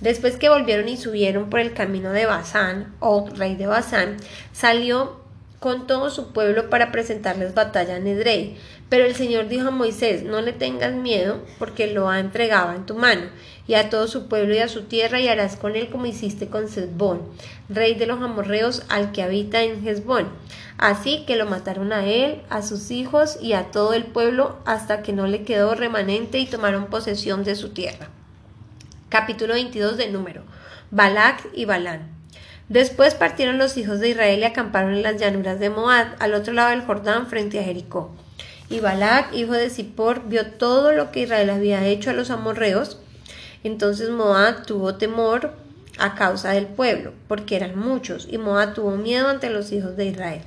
Después 0.00 0.36
que 0.36 0.48
volvieron 0.48 0.88
y 0.88 0.96
subieron 0.96 1.48
por 1.48 1.60
el 1.60 1.74
camino 1.74 2.10
de 2.10 2.26
Basán, 2.26 2.92
o 2.98 3.28
rey 3.36 3.54
de 3.54 3.66
Basán, 3.66 4.16
salió 4.52 5.22
con 5.60 5.86
todo 5.86 6.10
su 6.10 6.32
pueblo 6.32 6.68
para 6.70 6.90
presentarles 6.90 7.54
batalla 7.54 7.94
a 7.94 8.00
Nedrei. 8.00 8.56
Pero 8.88 9.04
el 9.04 9.14
Señor 9.14 9.48
dijo 9.48 9.68
a 9.68 9.70
Moisés, 9.70 10.24
no 10.24 10.42
le 10.42 10.52
tengas 10.52 10.92
miedo, 10.92 11.40
porque 11.60 11.86
lo 11.86 12.10
ha 12.10 12.18
entregado 12.18 12.72
en 12.72 12.84
tu 12.84 12.96
mano, 12.96 13.22
y 13.66 13.74
a 13.74 13.90
todo 13.90 14.08
su 14.08 14.28
pueblo 14.28 14.54
y 14.54 14.58
a 14.58 14.68
su 14.68 14.82
tierra, 14.82 15.20
y 15.20 15.28
harás 15.28 15.56
con 15.56 15.76
él 15.76 15.88
como 15.90 16.06
hiciste 16.06 16.48
con 16.48 16.68
Sesbón, 16.68 17.22
rey 17.68 17.94
de 17.94 18.06
los 18.06 18.20
amorreos, 18.20 18.84
al 18.88 19.12
que 19.12 19.22
habita 19.22 19.62
en 19.62 19.86
Hezbón. 19.86 20.28
Así 20.78 21.24
que 21.26 21.36
lo 21.36 21.46
mataron 21.46 21.92
a 21.92 22.06
él, 22.06 22.42
a 22.50 22.62
sus 22.62 22.90
hijos 22.90 23.38
y 23.40 23.52
a 23.52 23.70
todo 23.70 23.94
el 23.94 24.04
pueblo, 24.04 24.58
hasta 24.64 25.02
que 25.02 25.12
no 25.12 25.26
le 25.26 25.44
quedó 25.44 25.74
remanente 25.74 26.38
y 26.38 26.46
tomaron 26.46 26.86
posesión 26.86 27.44
de 27.44 27.54
su 27.54 27.70
tierra. 27.70 28.08
Capítulo 29.08 29.54
22 29.54 29.96
de 29.96 30.10
Número. 30.10 30.42
Balac 30.90 31.46
y 31.54 31.64
Balán. 31.64 32.10
Después 32.68 33.14
partieron 33.14 33.58
los 33.58 33.76
hijos 33.76 34.00
de 34.00 34.08
Israel 34.08 34.40
y 34.40 34.44
acamparon 34.44 34.94
en 34.94 35.02
las 35.02 35.20
llanuras 35.20 35.60
de 35.60 35.68
Moab, 35.68 36.16
al 36.18 36.32
otro 36.34 36.54
lado 36.54 36.70
del 36.70 36.82
Jordán, 36.82 37.26
frente 37.26 37.60
a 37.60 37.62
Jericó. 37.62 38.14
Y 38.70 38.80
Balac, 38.80 39.34
hijo 39.34 39.52
de 39.52 39.68
Zippor, 39.68 40.22
vio 40.26 40.46
todo 40.52 40.92
lo 40.92 41.12
que 41.12 41.20
Israel 41.20 41.50
había 41.50 41.86
hecho 41.86 42.10
a 42.10 42.14
los 42.14 42.30
amorreos. 42.30 42.98
Entonces 43.64 44.10
Moab 44.10 44.66
tuvo 44.66 44.96
temor 44.96 45.52
a 45.98 46.14
causa 46.14 46.52
del 46.52 46.66
pueblo, 46.66 47.12
porque 47.28 47.56
eran 47.56 47.78
muchos, 47.78 48.26
y 48.30 48.38
Moab 48.38 48.74
tuvo 48.74 48.96
miedo 48.96 49.28
ante 49.28 49.50
los 49.50 49.72
hijos 49.72 49.96
de 49.96 50.06
Israel. 50.06 50.42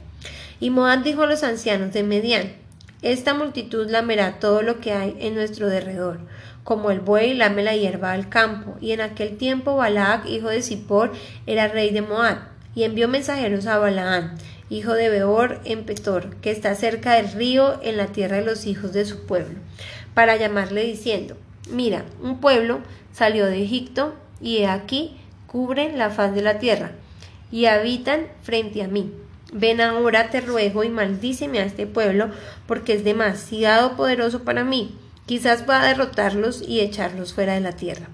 Y 0.60 0.70
Moab 0.70 1.04
dijo 1.04 1.24
a 1.24 1.28
los 1.28 1.44
ancianos 1.44 1.94
de 1.94 2.04
Medián, 2.04 2.54
Esta 3.02 3.34
multitud 3.34 3.90
lamerá 3.90 4.40
todo 4.40 4.62
lo 4.62 4.80
que 4.80 4.94
hay 4.94 5.16
en 5.20 5.36
nuestro 5.36 5.68
derredor, 5.68 6.20
como 6.64 6.92
el 6.92 7.00
buey 7.00 7.36
lame 7.36 7.62
la 7.64 7.76
hierba 7.76 8.14
del 8.14 8.28
campo. 8.28 8.76
Y 8.82 8.92
en 8.92 9.02
aquel 9.02 9.38
tiempo 9.38 9.76
Balac, 9.76 10.26
hijo 10.26 10.50
de 10.50 10.64
Zippor, 10.64 11.12
era 11.46 11.68
rey 11.68 11.92
de 11.92 12.02
Moab, 12.02 12.40
y 12.74 12.84
envió 12.84 13.08
mensajeros 13.08 13.68
a 13.68 13.78
Balaán, 13.78 14.36
hijo 14.70 14.94
de 14.94 15.10
Beor, 15.10 15.62
en 15.64 15.86
Petor, 15.86 16.36
que 16.38 16.52
está 16.52 16.76
cerca 16.76 17.14
del 17.14 17.32
río, 17.32 17.80
en 17.84 17.98
la 17.98 18.08
tierra 18.08 18.38
de 18.38 18.46
los 18.46 18.66
hijos 18.66 18.94
de 18.94 19.06
su 19.06 19.26
pueblo, 19.26 19.60
para 20.14 20.36
llamarle 20.36 20.84
diciendo, 20.84 21.38
mira, 21.70 22.06
un 22.22 22.40
pueblo 22.40 22.80
salió 23.12 23.46
de 23.46 23.64
Egipto 23.64 24.16
y 24.42 24.58
he 24.58 24.68
aquí 24.68 25.18
cubren 25.48 25.98
la 25.98 26.10
faz 26.10 26.36
de 26.36 26.42
la 26.42 26.60
tierra 26.60 26.92
y 27.52 27.66
habitan 27.66 28.28
frente 28.42 28.84
a 28.84 28.88
mí. 28.88 29.12
Ven 29.54 29.80
ahora, 29.80 30.30
te 30.32 30.42
ruego, 30.42 30.84
y 30.84 30.90
maldíceme 30.90 31.60
a 31.60 31.66
este 31.66 31.88
pueblo, 31.88 32.30
porque 32.68 32.94
es 32.94 33.04
demasiado 33.04 33.96
poderoso 33.96 34.44
para 34.44 34.64
mí. 34.64 34.98
Quizás 35.26 35.64
pueda 35.64 35.88
derrotarlos 35.88 36.62
y 36.68 36.82
echarlos 36.82 37.34
fuera 37.34 37.54
de 37.54 37.62
la 37.62 37.72
tierra. 37.72 38.08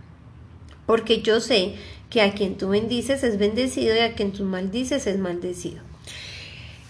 Porque 0.85 1.21
yo 1.21 1.39
sé 1.39 1.75
que 2.09 2.21
a 2.21 2.33
quien 2.33 2.57
tú 2.57 2.69
bendices 2.69 3.23
es 3.23 3.37
bendecido 3.39 3.95
y 3.95 3.99
a 3.99 4.13
quien 4.13 4.33
tú 4.33 4.43
maldices 4.43 5.07
es 5.07 5.17
maldecido. 5.17 5.90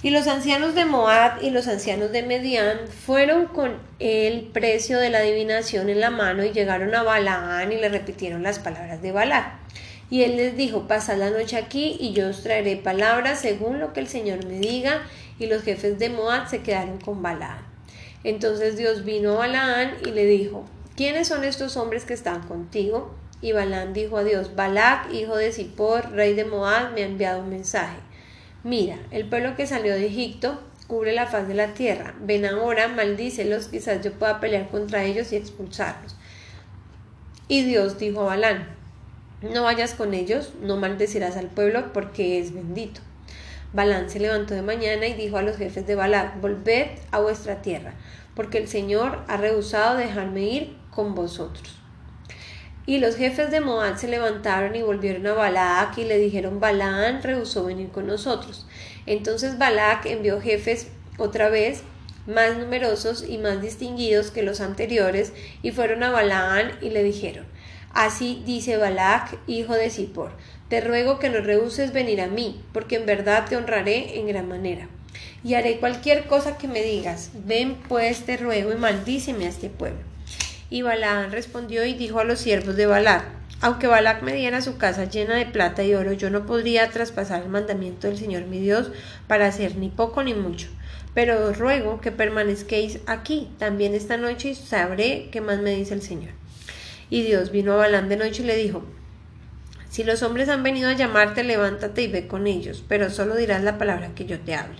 Y 0.04 0.10
los 0.10 0.26
ancianos 0.26 0.74
de 0.74 0.86
Moab 0.86 1.44
y 1.44 1.52
los 1.52 1.68
ancianos 1.68 2.12
de 2.12 2.24
Medián 2.24 2.88
fueron 2.88 3.46
con 3.46 3.78
el 4.00 4.46
precio 4.46 4.98
de 4.98 5.12
la 5.12 5.20
adivinación 5.20 5.90
en 5.90 6.00
la 6.00 6.10
mano 6.10 6.44
y 6.44 6.52
llegaron 6.52 6.96
a 6.96 7.04
Balaán 7.04 7.72
y 7.72 7.76
le 7.76 7.88
repitieron 7.88 8.42
las 8.42 8.58
palabras 8.58 9.04
de 9.04 9.12
Balac. 9.12 9.54
Y 10.10 10.24
él 10.24 10.38
les 10.38 10.58
dijo, 10.58 10.88
pasad 10.88 11.18
la 11.18 11.30
noche 11.30 11.56
aquí 11.56 11.98
y 12.00 12.14
yo 12.14 12.30
os 12.30 12.42
traeré 12.42 12.78
palabras 12.78 13.40
según 13.40 13.80
lo 13.80 13.94
que 13.94 14.00
el 14.00 14.08
Señor 14.08 14.44
me 14.46 14.58
diga. 14.58 15.04
Y 15.38 15.46
los 15.46 15.62
jefes 15.62 16.00
de 16.00 16.10
Moab 16.10 16.50
se 16.50 16.64
quedaron 16.64 17.00
con 17.00 17.22
Balaán. 17.22 17.64
Entonces 18.24 18.78
Dios 18.78 19.06
vino 19.06 19.34
a 19.34 19.38
Balaán 19.38 19.94
y 20.04 20.12
le 20.12 20.26
dijo, 20.26 20.66
¿quiénes 20.98 21.28
son 21.28 21.44
estos 21.44 21.78
hombres 21.78 22.06
que 22.06 22.16
están 22.16 22.42
contigo? 22.48 23.14
Y 23.40 23.52
Balaán 23.52 23.94
dijo 23.94 24.18
a 24.18 24.24
Dios, 24.24 24.56
Balac, 24.56 25.14
hijo 25.14 25.36
de 25.36 25.52
Zippor, 25.52 26.12
rey 26.12 26.34
de 26.34 26.46
Moab, 26.46 26.94
me 26.94 27.04
ha 27.04 27.06
enviado 27.06 27.42
un 27.42 27.50
mensaje. 27.50 27.98
Mira, 28.64 29.00
el 29.10 29.28
pueblo 29.28 29.56
que 29.56 29.66
salió 29.66 29.96
de 29.96 30.06
Egipto 30.06 30.62
cubre 30.86 31.14
la 31.14 31.26
faz 31.26 31.48
de 31.48 31.56
la 31.56 31.74
tierra. 31.74 32.14
Ven 32.22 32.46
ahora, 32.46 32.88
maldícelos, 32.88 33.70
quizás 33.70 34.04
yo 34.04 34.14
pueda 34.14 34.40
pelear 34.40 34.70
contra 34.70 35.04
ellos 35.04 35.32
y 35.32 35.36
expulsarlos. 35.36 36.16
Y 37.48 37.64
Dios 37.64 37.98
dijo 37.98 38.22
a 38.22 38.26
Balán, 38.26 38.68
no 39.42 39.64
vayas 39.64 39.96
con 39.96 40.14
ellos, 40.14 40.54
no 40.62 40.78
maldecirás 40.78 41.38
al 41.38 41.48
pueblo 41.48 41.92
porque 41.92 42.40
es 42.40 42.54
bendito. 42.54 43.02
Balán 43.74 44.10
se 44.10 44.20
levantó 44.20 44.54
de 44.54 44.62
mañana 44.62 45.08
y 45.08 45.14
dijo 45.14 45.38
a 45.38 45.42
los 45.42 45.58
jefes 45.58 45.88
de 45.88 45.96
Balac, 45.96 46.40
volved 46.40 46.90
a 47.10 47.20
vuestra 47.20 47.64
tierra, 47.64 47.94
porque 48.36 48.60
el 48.60 48.68
Señor 48.68 49.24
ha 49.28 49.38
rehusado 49.38 49.98
dejarme 49.98 50.44
ir 50.44 50.78
con 50.92 51.16
vosotros. 51.16 51.81
Y 52.86 52.98
los 52.98 53.16
jefes 53.16 53.52
de 53.52 53.62
Moab 53.62 53.98
se 53.98 54.08
levantaron 54.08 54.76
y 54.76 54.82
volvieron 54.82 55.28
a 55.28 55.34
Balac 55.34 55.98
y 55.98 56.04
le 56.04 56.18
dijeron, 56.18 56.60
Balaán 56.60 57.22
rehusó 57.22 57.66
venir 57.66 57.90
con 57.90 58.08
nosotros. 58.08 58.66
Entonces 59.06 59.58
Balac 59.58 60.06
envió 60.06 60.42
jefes 60.42 60.88
otra 61.18 61.50
vez 61.50 61.84
más 62.28 62.58
numerosos 62.58 63.26
y 63.28 63.38
más 63.38 63.62
distinguidos 63.62 64.32
que 64.32 64.44
los 64.44 64.62
anteriores, 64.62 65.34
y 65.62 65.72
fueron 65.72 66.04
a 66.04 66.12
Balaán 66.12 66.72
y 66.82 66.90
le 66.90 67.04
dijeron, 67.04 67.46
Así 67.94 68.42
dice 68.46 68.78
Balac, 68.78 69.38
hijo 69.48 69.74
de 69.74 69.90
Zippor, 69.90 70.32
te 70.70 70.80
ruego 70.80 71.20
que 71.20 71.30
no 71.30 71.42
rehuses 71.42 71.92
venir 71.92 72.22
a 72.22 72.28
mí, 72.28 72.64
porque 72.74 72.96
en 72.96 73.06
verdad 73.06 73.46
te 73.50 73.58
honraré 73.58 74.18
en 74.18 74.28
gran 74.28 74.48
manera. 74.48 74.88
Y 75.44 75.56
haré 75.56 75.80
cualquier 75.80 76.26
cosa 76.26 76.58
que 76.58 76.68
me 76.70 76.82
digas. 76.84 77.32
Ven 77.34 77.76
pues, 77.90 78.26
te 78.26 78.38
ruego, 78.38 78.72
y 78.72 78.78
maldíceme 78.78 79.46
a 79.46 79.50
este 79.50 79.70
pueblo. 79.70 80.00
Y 80.72 80.84
Balaán 80.84 81.34
respondió 81.34 81.84
y 81.84 81.94
dijo 81.96 82.22
a 82.22 82.24
los 82.24 82.40
siervos 82.40 82.78
de 82.78 82.86
Balac, 82.86 83.26
aunque 83.60 83.88
Balac 83.88 84.24
me 84.24 84.34
diera 84.34 84.62
su 84.62 84.78
casa 84.78 85.04
llena 85.04 85.36
de 85.36 85.46
plata 85.46 85.84
y 85.84 85.94
oro, 85.94 86.14
yo 86.14 86.30
no 86.30 86.46
podría 86.46 86.90
traspasar 86.90 87.44
el 87.44 87.50
mandamiento 87.50 88.08
del 88.08 88.18
Señor 88.18 88.46
mi 88.46 88.62
Dios 88.62 88.90
para 89.28 89.48
hacer 89.48 89.76
ni 89.76 89.90
poco 89.90 90.24
ni 90.24 90.34
mucho. 90.34 90.70
Pero 91.14 91.46
os 91.46 91.58
ruego 91.58 92.00
que 92.00 92.14
permanezquéis 92.14 93.00
aquí 93.06 93.50
también 93.60 93.94
esta 93.94 94.16
noche 94.16 94.52
y 94.52 94.56
sabré 94.56 95.28
qué 95.30 95.42
más 95.42 95.60
me 95.60 95.76
dice 95.76 95.94
el 95.94 96.02
Señor. 96.02 96.32
Y 97.10 97.24
Dios 97.24 97.52
vino 97.52 97.74
a 97.74 97.76
Balán 97.78 98.08
de 98.08 98.16
noche 98.16 98.42
y 98.42 98.46
le 98.46 98.56
dijo, 98.56 98.82
si 99.90 100.06
los 100.06 100.24
hombres 100.24 100.48
han 100.48 100.64
venido 100.64 100.90
a 100.90 100.94
llamarte, 100.94 101.44
levántate 101.44 102.04
y 102.04 102.08
ve 102.08 102.28
con 102.28 102.48
ellos, 102.48 102.82
pero 102.88 103.10
solo 103.10 103.36
dirás 103.36 103.62
la 103.62 103.78
palabra 103.78 104.16
que 104.16 104.26
yo 104.26 104.40
te 104.40 104.56
hable. 104.56 104.80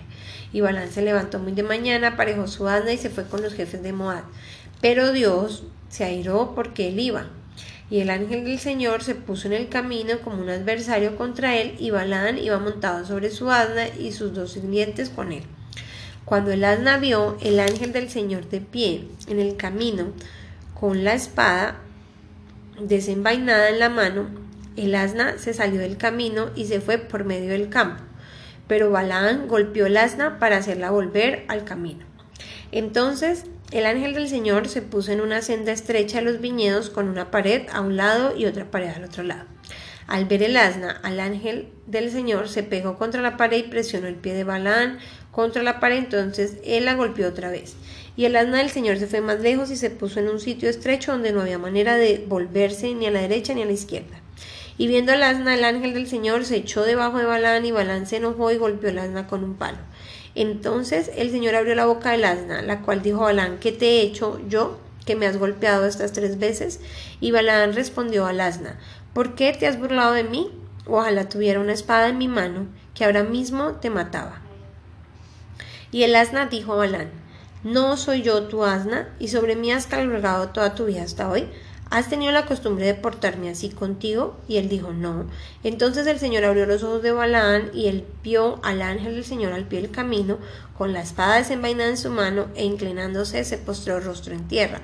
Y 0.54 0.62
Balán 0.62 0.90
se 0.90 1.02
levantó 1.02 1.38
muy 1.38 1.52
de 1.52 1.64
mañana, 1.64 2.08
aparejó 2.08 2.46
su 2.46 2.66
asna 2.66 2.94
y 2.94 2.96
se 2.96 3.10
fue 3.10 3.24
con 3.24 3.42
los 3.42 3.52
jefes 3.52 3.82
de 3.82 3.92
Moab. 3.92 4.24
Pero 4.80 5.12
Dios 5.12 5.64
se 5.92 6.04
airó 6.04 6.54
porque 6.54 6.88
él 6.88 6.98
iba. 6.98 7.26
Y 7.90 8.00
el 8.00 8.08
ángel 8.08 8.44
del 8.44 8.58
Señor 8.58 9.02
se 9.04 9.14
puso 9.14 9.46
en 9.46 9.52
el 9.52 9.68
camino 9.68 10.18
como 10.24 10.40
un 10.40 10.48
adversario 10.48 11.16
contra 11.16 11.58
él, 11.58 11.74
y 11.78 11.90
Balán 11.90 12.38
iba 12.38 12.58
montado 12.58 13.04
sobre 13.04 13.30
su 13.30 13.50
asna 13.50 13.88
y 13.88 14.12
sus 14.12 14.32
dos 14.32 14.52
sirvientes 14.52 15.10
con 15.10 15.32
él. 15.32 15.42
Cuando 16.24 16.50
el 16.50 16.64
asna 16.64 16.96
vio 16.96 17.36
el 17.42 17.60
ángel 17.60 17.92
del 17.92 18.08
Señor 18.08 18.48
de 18.48 18.62
pie 18.62 19.04
en 19.26 19.38
el 19.38 19.56
camino, 19.58 20.06
con 20.72 21.04
la 21.04 21.12
espada 21.12 21.76
desenvainada 22.80 23.68
en 23.68 23.78
la 23.78 23.90
mano, 23.90 24.30
el 24.78 24.94
asna 24.94 25.36
se 25.36 25.52
salió 25.52 25.78
del 25.78 25.98
camino 25.98 26.48
y 26.56 26.64
se 26.64 26.80
fue 26.80 26.96
por 26.96 27.24
medio 27.24 27.50
del 27.50 27.68
campo. 27.68 28.02
Pero 28.66 28.90
Balaán 28.90 29.46
golpeó 29.46 29.84
el 29.84 29.98
asna 29.98 30.38
para 30.38 30.56
hacerla 30.56 30.90
volver 30.90 31.44
al 31.48 31.64
camino. 31.64 32.06
Entonces 32.70 33.44
el 33.72 33.86
ángel 33.86 34.12
del 34.12 34.28
Señor 34.28 34.68
se 34.68 34.82
puso 34.82 35.12
en 35.12 35.22
una 35.22 35.40
senda 35.40 35.72
estrecha 35.72 36.18
de 36.18 36.24
los 36.24 36.40
viñedos 36.40 36.90
con 36.90 37.08
una 37.08 37.30
pared 37.30 37.62
a 37.72 37.80
un 37.80 37.96
lado 37.96 38.36
y 38.36 38.44
otra 38.44 38.70
pared 38.70 38.90
al 38.94 39.04
otro 39.04 39.22
lado. 39.22 39.46
Al 40.06 40.26
ver 40.26 40.42
el 40.42 40.58
asna, 40.58 41.00
al 41.02 41.20
ángel 41.20 41.68
del 41.86 42.10
Señor 42.10 42.48
se 42.48 42.62
pegó 42.62 42.98
contra 42.98 43.22
la 43.22 43.38
pared 43.38 43.58
y 43.58 43.68
presionó 43.68 44.08
el 44.08 44.16
pie 44.16 44.34
de 44.34 44.44
Balaán 44.44 44.98
contra 45.30 45.62
la 45.62 45.80
pared, 45.80 45.96
entonces 45.96 46.58
él 46.64 46.84
la 46.84 46.96
golpeó 46.96 47.28
otra 47.28 47.50
vez. 47.50 47.76
Y 48.14 48.26
el 48.26 48.36
asna 48.36 48.58
del 48.58 48.68
Señor 48.68 48.98
se 48.98 49.06
fue 49.06 49.22
más 49.22 49.40
lejos 49.40 49.70
y 49.70 49.76
se 49.76 49.88
puso 49.88 50.20
en 50.20 50.28
un 50.28 50.38
sitio 50.38 50.68
estrecho 50.68 51.12
donde 51.12 51.32
no 51.32 51.40
había 51.40 51.58
manera 51.58 51.96
de 51.96 52.22
volverse 52.28 52.92
ni 52.94 53.06
a 53.06 53.10
la 53.10 53.22
derecha 53.22 53.54
ni 53.54 53.62
a 53.62 53.66
la 53.66 53.72
izquierda. 53.72 54.20
Y 54.76 54.86
viendo 54.86 55.12
el 55.12 55.22
asna, 55.22 55.54
el 55.54 55.64
ángel 55.64 55.94
del 55.94 56.08
Señor 56.08 56.44
se 56.44 56.56
echó 56.56 56.82
debajo 56.82 57.18
de 57.18 57.24
Balán 57.24 57.64
y 57.64 57.72
Balán 57.72 58.06
se 58.06 58.16
enojó 58.16 58.50
y 58.50 58.58
golpeó 58.58 58.90
el 58.90 58.98
asna 58.98 59.26
con 59.26 59.44
un 59.44 59.54
palo. 59.54 59.78
Entonces 60.34 61.10
el 61.16 61.30
Señor 61.30 61.54
abrió 61.54 61.74
la 61.74 61.86
boca 61.86 62.12
del 62.12 62.24
asna, 62.24 62.62
la 62.62 62.80
cual 62.80 63.02
dijo 63.02 63.20
a 63.20 63.26
Balán, 63.26 63.58
¿qué 63.58 63.72
te 63.72 63.86
he 63.86 64.02
hecho 64.02 64.40
yo 64.48 64.78
que 65.04 65.16
me 65.16 65.26
has 65.26 65.36
golpeado 65.36 65.86
estas 65.86 66.12
tres 66.12 66.38
veces? 66.38 66.80
Y 67.20 67.32
Balán 67.32 67.74
respondió 67.74 68.26
al 68.26 68.40
asna, 68.40 68.78
¿por 69.12 69.34
qué 69.34 69.52
te 69.52 69.66
has 69.66 69.78
burlado 69.78 70.12
de 70.12 70.24
mí? 70.24 70.50
Ojalá 70.86 71.28
tuviera 71.28 71.60
una 71.60 71.72
espada 71.72 72.08
en 72.08 72.18
mi 72.18 72.28
mano, 72.28 72.66
que 72.94 73.04
ahora 73.04 73.22
mismo 73.22 73.72
te 73.72 73.90
mataba. 73.90 74.40
Y 75.90 76.04
el 76.04 76.16
asna 76.16 76.46
dijo 76.46 76.72
a 76.72 76.76
Balán, 76.76 77.10
¿no 77.62 77.96
soy 77.96 78.22
yo 78.22 78.44
tu 78.44 78.64
asna, 78.64 79.14
y 79.18 79.28
sobre 79.28 79.54
mí 79.54 79.70
has 79.70 79.86
cargado 79.86 80.48
toda 80.48 80.74
tu 80.74 80.86
vida 80.86 81.02
hasta 81.02 81.28
hoy? 81.28 81.48
¿Has 81.92 82.08
tenido 82.08 82.32
la 82.32 82.46
costumbre 82.46 82.86
de 82.86 82.94
portarme 82.94 83.50
así 83.50 83.68
contigo? 83.68 84.34
Y 84.48 84.56
él 84.56 84.70
dijo, 84.70 84.94
no. 84.94 85.26
Entonces 85.62 86.06
el 86.06 86.18
Señor 86.18 86.42
abrió 86.42 86.64
los 86.64 86.82
ojos 86.82 87.02
de 87.02 87.12
Balaán 87.12 87.70
y 87.74 87.88
él 87.88 88.06
vio 88.24 88.60
al 88.64 88.80
ángel 88.80 89.14
del 89.14 89.26
Señor 89.26 89.52
al 89.52 89.68
pie 89.68 89.82
del 89.82 89.90
camino, 89.90 90.38
con 90.78 90.94
la 90.94 91.02
espada 91.02 91.36
desenvainada 91.36 91.90
en 91.90 91.98
su 91.98 92.08
mano, 92.08 92.46
e 92.54 92.64
inclinándose 92.64 93.44
se 93.44 93.58
postró 93.58 94.00
rostro 94.00 94.32
en 94.32 94.48
tierra. 94.48 94.80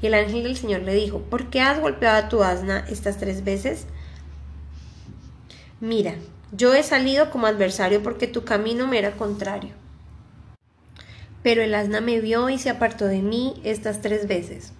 Y 0.00 0.06
el 0.06 0.14
ángel 0.14 0.44
del 0.44 0.56
Señor 0.56 0.80
le 0.80 0.94
dijo, 0.94 1.18
¿por 1.18 1.50
qué 1.50 1.60
has 1.60 1.78
golpeado 1.78 2.16
a 2.16 2.28
tu 2.30 2.42
asna 2.42 2.86
estas 2.88 3.18
tres 3.18 3.44
veces? 3.44 3.84
Mira, 5.78 6.14
yo 6.52 6.72
he 6.72 6.82
salido 6.82 7.30
como 7.30 7.48
adversario 7.48 8.02
porque 8.02 8.28
tu 8.28 8.44
camino 8.44 8.86
me 8.86 8.98
era 8.98 9.10
contrario. 9.12 9.74
Pero 11.42 11.60
el 11.60 11.74
asna 11.74 12.00
me 12.00 12.18
vio 12.22 12.48
y 12.48 12.58
se 12.58 12.70
apartó 12.70 13.04
de 13.04 13.20
mí 13.20 13.60
estas 13.62 14.00
tres 14.00 14.26
veces. 14.26 14.72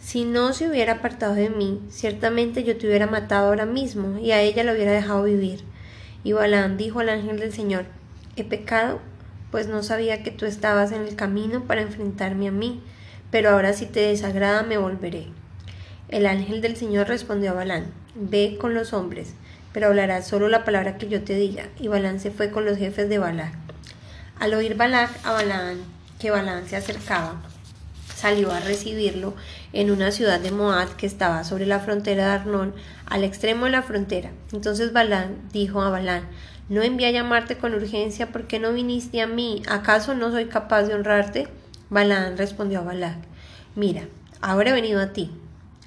Si 0.00 0.24
no 0.24 0.52
se 0.52 0.68
hubiera 0.68 0.94
apartado 0.94 1.34
de 1.34 1.50
mí, 1.50 1.80
ciertamente 1.90 2.64
yo 2.64 2.78
te 2.78 2.86
hubiera 2.86 3.06
matado 3.06 3.48
ahora 3.48 3.66
mismo 3.66 4.18
y 4.18 4.30
a 4.30 4.40
ella 4.40 4.64
la 4.64 4.72
hubiera 4.72 4.92
dejado 4.92 5.24
vivir. 5.24 5.64
Y 6.24 6.32
Balaam 6.32 6.76
dijo 6.76 7.00
al 7.00 7.08
ángel 7.08 7.38
del 7.38 7.52
Señor, 7.52 7.84
he 8.36 8.44
pecado, 8.44 9.00
pues 9.50 9.66
no 9.66 9.82
sabía 9.82 10.22
que 10.22 10.30
tú 10.30 10.46
estabas 10.46 10.92
en 10.92 11.02
el 11.02 11.16
camino 11.16 11.64
para 11.64 11.82
enfrentarme 11.82 12.48
a 12.48 12.52
mí, 12.52 12.80
pero 13.30 13.50
ahora 13.50 13.72
si 13.72 13.86
te 13.86 14.00
desagrada 14.00 14.62
me 14.62 14.78
volveré. 14.78 15.26
El 16.08 16.26
ángel 16.26 16.62
del 16.62 16.76
Señor 16.76 17.08
respondió 17.08 17.50
a 17.50 17.54
Balaam, 17.54 17.84
ve 18.14 18.56
con 18.58 18.74
los 18.74 18.92
hombres, 18.92 19.34
pero 19.72 19.88
hablarás 19.88 20.26
solo 20.26 20.48
la 20.48 20.64
palabra 20.64 20.96
que 20.96 21.08
yo 21.08 21.22
te 21.22 21.34
diga. 21.34 21.68
Y 21.78 21.88
Balaam 21.88 22.18
se 22.18 22.30
fue 22.30 22.50
con 22.50 22.64
los 22.64 22.78
jefes 22.78 23.08
de 23.08 23.18
Balac. 23.18 23.52
Al 24.38 24.54
oír 24.54 24.76
Balac 24.76 25.10
a 25.24 25.32
Balaam 25.32 25.78
que 26.18 26.30
Balaam 26.30 26.66
se 26.66 26.76
acercaba, 26.76 27.42
salió 28.18 28.50
a 28.50 28.58
recibirlo 28.58 29.34
en 29.72 29.92
una 29.92 30.10
ciudad 30.10 30.40
de 30.40 30.50
Moab 30.50 30.96
que 30.96 31.06
estaba 31.06 31.44
sobre 31.44 31.66
la 31.66 31.78
frontera 31.78 32.26
de 32.26 32.32
Arnón, 32.32 32.74
al 33.06 33.22
extremo 33.22 33.66
de 33.66 33.70
la 33.70 33.82
frontera. 33.82 34.32
Entonces 34.52 34.92
Balán 34.92 35.36
dijo 35.52 35.82
a 35.82 35.90
Balán, 35.90 36.24
no 36.68 36.82
envié 36.82 37.06
a 37.06 37.12
llamarte 37.12 37.58
con 37.58 37.74
urgencia 37.74 38.32
porque 38.32 38.58
no 38.58 38.72
viniste 38.72 39.22
a 39.22 39.28
mí, 39.28 39.62
¿acaso 39.68 40.14
no 40.14 40.32
soy 40.32 40.46
capaz 40.46 40.82
de 40.82 40.94
honrarte? 40.94 41.46
Balán 41.90 42.36
respondió 42.36 42.80
a 42.80 42.82
Balac, 42.82 43.18
mira, 43.76 44.02
ahora 44.40 44.70
he 44.70 44.74
venido 44.74 45.00
a 45.00 45.12
ti. 45.12 45.30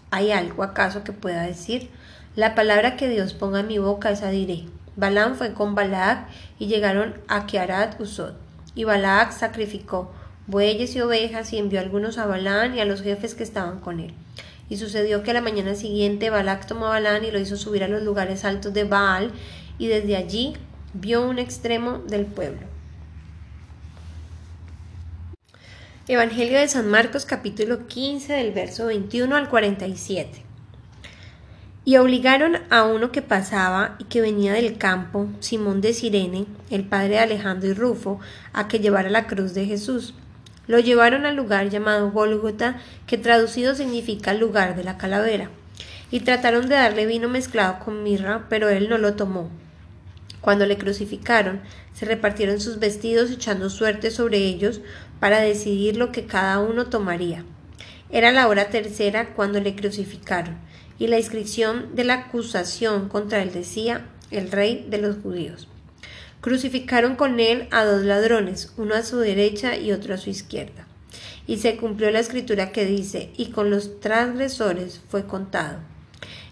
¿Hay 0.10 0.32
algo 0.32 0.64
acaso 0.64 1.04
que 1.04 1.12
pueda 1.12 1.44
decir? 1.44 1.90
La 2.38 2.56
palabra 2.56 2.96
que 2.96 3.10
Dios 3.10 3.34
ponga 3.34 3.60
en 3.60 3.68
mi 3.68 3.78
boca, 3.78 4.10
esa 4.10 4.30
diré. 4.30 4.68
Balán 4.96 5.36
fue 5.36 5.54
con 5.54 5.76
Balac 5.76 6.30
y 6.60 6.68
llegaron 6.68 7.16
a 7.28 7.46
Kiarat 7.46 8.00
Usod. 8.00 8.36
Y 8.74 8.86
Balac 8.86 9.34
sacrificó 9.34 10.14
bueyes 10.52 10.96
y 10.96 11.02
ovejas 11.02 11.52
y 11.54 11.58
envió 11.58 11.80
algunos 11.80 12.18
a 12.18 12.28
Balán 12.28 12.76
y 12.76 12.82
a 12.82 12.86
los 12.86 13.02
jefes 13.02 13.34
que 13.34 13.44
estaban 13.44 13.80
con 13.80 14.00
él. 14.00 14.14
Y 14.70 14.78
sucedió 14.78 15.24
que 15.24 15.32
a 15.32 15.34
la 15.34 15.42
mañana 15.42 15.74
siguiente 15.74 16.30
Balac 16.30 16.68
tomó 16.68 16.88
a 16.88 16.90
Balán 16.90 17.26
y 17.26 17.32
lo 17.32 17.40
hizo 17.40 17.58
subir 17.58 17.84
a 17.84 17.88
los 17.88 18.04
lugares 18.04 18.46
altos 18.46 18.74
de 18.74 18.84
Baal, 18.84 19.32
y 19.80 19.88
desde 19.88 20.16
allí 20.16 20.54
vio 20.94 21.28
un 21.28 21.40
extremo 21.40 22.00
del 22.00 22.26
pueblo. 22.26 22.68
Evangelio 26.08 26.60
de 26.60 26.68
San 26.68 26.90
Marcos 26.90 27.26
capítulo 27.26 27.88
15 27.88 28.34
del 28.34 28.52
verso 28.52 28.88
21 28.88 29.34
al 29.34 29.50
47. 29.50 30.44
Y 31.86 31.98
obligaron 31.98 32.58
a 32.70 32.84
uno 32.84 33.12
que 33.12 33.22
pasaba 33.22 33.96
y 33.98 34.04
que 34.04 34.20
venía 34.20 34.54
del 34.54 34.78
campo, 34.78 35.28
Simón 35.40 35.80
de 35.80 35.94
Sirene, 35.94 36.46
el 36.70 36.84
padre 36.84 37.10
de 37.10 37.20
Alejandro 37.20 37.70
y 37.70 37.74
Rufo, 37.74 38.20
a 38.52 38.68
que 38.68 38.80
llevara 38.80 39.10
la 39.10 39.26
cruz 39.26 39.54
de 39.54 39.66
Jesús. 39.66 40.14
Lo 40.72 40.80
llevaron 40.80 41.26
al 41.26 41.36
lugar 41.36 41.70
llamado 41.70 42.12
Gólgota, 42.12 42.80
que 43.06 43.18
traducido 43.18 43.76
significa 43.76 44.34
lugar 44.34 44.78
de 44.78 44.86
la 44.86 44.98
calavera, 44.98 45.50
y 46.12 46.22
trataron 46.22 46.70
de 46.70 46.76
darle 46.76 47.06
vino 47.06 47.28
mezclado 47.28 47.80
con 47.84 48.04
mirra, 48.04 48.46
pero 48.48 48.70
él 48.70 48.88
no 48.88 48.98
lo 48.98 49.16
tomó. 49.16 49.50
Cuando 50.40 50.66
le 50.66 50.78
crucificaron, 50.78 51.60
se 51.94 52.06
repartieron 52.06 52.62
sus 52.62 52.80
vestidos 52.80 53.32
echando 53.32 53.70
suerte 53.70 54.12
sobre 54.12 54.38
ellos 54.38 54.80
para 55.20 55.42
decidir 55.42 55.98
lo 55.98 56.14
que 56.14 56.26
cada 56.26 56.60
uno 56.60 56.86
tomaría. 56.86 57.44
Era 58.10 58.32
la 58.32 58.48
hora 58.48 58.70
tercera 58.70 59.34
cuando 59.34 59.60
le 59.60 59.76
crucificaron 59.76 60.56
y 60.98 61.08
la 61.08 61.18
inscripción 61.18 61.98
de 61.98 62.06
la 62.06 62.14
acusación 62.14 63.10
contra 63.10 63.44
él 63.44 63.52
decía 63.52 64.06
el 64.32 64.50
rey 64.50 64.88
de 64.90 65.00
los 65.00 65.18
judíos. 65.18 65.68
Crucificaron 66.42 67.16
con 67.16 67.40
él 67.40 67.68
a 67.70 67.86
dos 67.86 68.04
ladrones, 68.04 68.74
uno 68.78 68.96
a 68.96 69.04
su 69.04 69.18
derecha 69.18 69.78
y 69.78 69.92
otro 69.92 70.16
a 70.16 70.18
su 70.18 70.32
izquierda. 70.32 70.88
Y 71.46 71.58
se 71.58 71.78
cumplió 71.78 72.10
la 72.10 72.20
escritura 72.20 72.72
que 72.72 72.86
dice, 72.86 73.30
y 73.38 73.52
con 73.52 73.70
los 73.70 74.00
transgresores 74.00 75.02
fue 75.08 75.28
contado. 75.28 75.80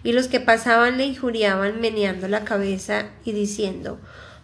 Y 0.03 0.13
los 0.13 0.27
que 0.27 0.39
pasaban 0.39 0.97
le 0.97 1.05
injuriaban 1.05 1.81
meneando 1.81 2.27
la 2.27 2.43
cabeza 2.43 3.09
y 3.25 3.31
diciendo, 3.31 3.99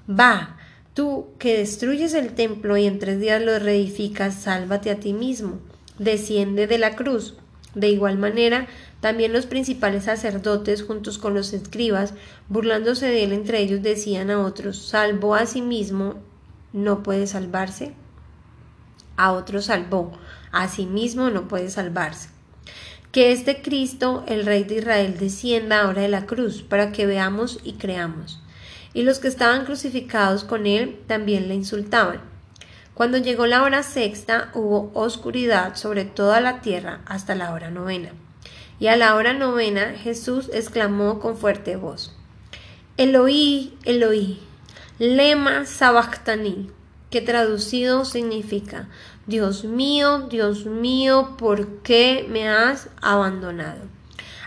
Va, 0.09 0.57
tú 0.93 1.27
que 1.39 1.57
destruyes 1.57 2.13
el 2.15 2.33
templo 2.33 2.75
y 2.77 2.85
en 2.85 2.99
tres 2.99 3.19
días 3.19 3.41
lo 3.41 3.57
reedificas, 3.59 4.35
sálvate 4.35 4.89
a 4.89 4.99
ti 4.99 5.13
mismo, 5.13 5.59
desciende 5.99 6.67
de 6.67 6.79
la 6.79 6.95
cruz. 6.95 7.35
De 7.75 7.89
igual 7.89 8.17
manera, 8.17 8.67
también 9.01 9.33
los 9.33 9.45
principales 9.45 10.05
sacerdotes, 10.05 10.83
juntos 10.83 11.17
con 11.17 11.33
los 11.33 11.53
escribas, 11.53 12.13
burlándose 12.49 13.07
de 13.07 13.23
él 13.23 13.33
entre 13.33 13.59
ellos, 13.59 13.83
decían 13.83 14.31
a 14.31 14.39
otros, 14.39 14.77
salvó 14.87 15.35
a 15.35 15.45
sí 15.45 15.61
mismo, 15.61 16.15
no 16.73 17.03
puede 17.03 17.27
salvarse. 17.27 17.93
A 19.17 19.31
otros 19.31 19.65
salvó, 19.65 20.11
a 20.51 20.67
sí 20.67 20.85
mismo 20.85 21.29
no 21.29 21.47
puede 21.47 21.69
salvarse. 21.69 22.29
Que 23.11 23.31
este 23.31 23.61
Cristo, 23.61 24.25
el 24.27 24.45
Rey 24.45 24.63
de 24.63 24.75
Israel, 24.75 25.17
descienda 25.17 25.81
ahora 25.81 26.01
de 26.01 26.09
la 26.09 26.25
cruz, 26.25 26.63
para 26.63 26.91
que 26.91 27.05
veamos 27.05 27.59
y 27.63 27.73
creamos. 27.73 28.41
Y 28.93 29.03
los 29.03 29.19
que 29.19 29.27
estaban 29.27 29.65
crucificados 29.65 30.43
con 30.43 30.65
él 30.65 30.99
también 31.07 31.47
le 31.47 31.55
insultaban. 31.55 32.21
Cuando 32.93 33.17
llegó 33.17 33.45
la 33.45 33.61
hora 33.63 33.83
sexta 33.83 34.51
hubo 34.53 34.91
oscuridad 34.93 35.75
sobre 35.75 36.05
toda 36.05 36.39
la 36.41 36.61
tierra 36.61 37.01
hasta 37.05 37.35
la 37.35 37.53
hora 37.53 37.69
novena. 37.69 38.13
Y 38.79 38.87
a 38.87 38.97
la 38.97 39.15
hora 39.15 39.33
novena 39.33 39.93
Jesús 39.97 40.49
exclamó 40.53 41.19
con 41.19 41.37
fuerte 41.37 41.75
voz, 41.75 42.13
Eloí, 42.97 43.77
Eloí, 43.83 44.39
lema 44.99 45.65
sabachthani, 45.65 46.69
que 47.09 47.21
traducido 47.21 48.05
significa, 48.05 48.89
Dios 49.27 49.63
mío, 49.63 50.27
Dios 50.29 50.65
mío, 50.65 51.35
¿por 51.37 51.81
qué 51.81 52.25
me 52.29 52.47
has 52.49 52.89
abandonado? 53.01 53.81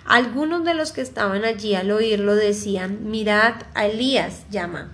Algunos 0.05 0.65
de 0.65 0.75
los 0.75 0.93
que 0.93 1.03
estaban 1.03 1.45
allí 1.45 1.75
al 1.75 1.91
oírlo 1.91 2.35
decían, 2.35 3.11
mirad, 3.11 3.55
a 3.75 3.87
Elías 3.87 4.45
llama. 4.51 4.91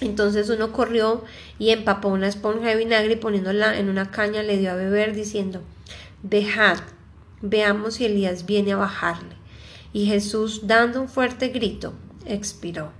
Entonces 0.00 0.48
uno 0.50 0.72
corrió 0.72 1.24
y 1.58 1.70
empapó 1.70 2.08
una 2.08 2.28
esponja 2.28 2.68
de 2.68 2.76
vinagre 2.76 3.14
y 3.14 3.16
poniéndola 3.16 3.78
en 3.78 3.88
una 3.88 4.10
caña 4.10 4.42
le 4.42 4.56
dio 4.58 4.70
a 4.70 4.74
beber 4.74 5.14
diciendo, 5.14 5.62
dejad, 6.22 6.78
veamos 7.42 7.94
si 7.94 8.06
Elías 8.06 8.46
viene 8.46 8.72
a 8.72 8.76
bajarle. 8.76 9.34
Y 9.92 10.06
Jesús, 10.06 10.66
dando 10.66 11.00
un 11.00 11.08
fuerte 11.08 11.48
grito, 11.48 11.94
expiró. 12.24 12.92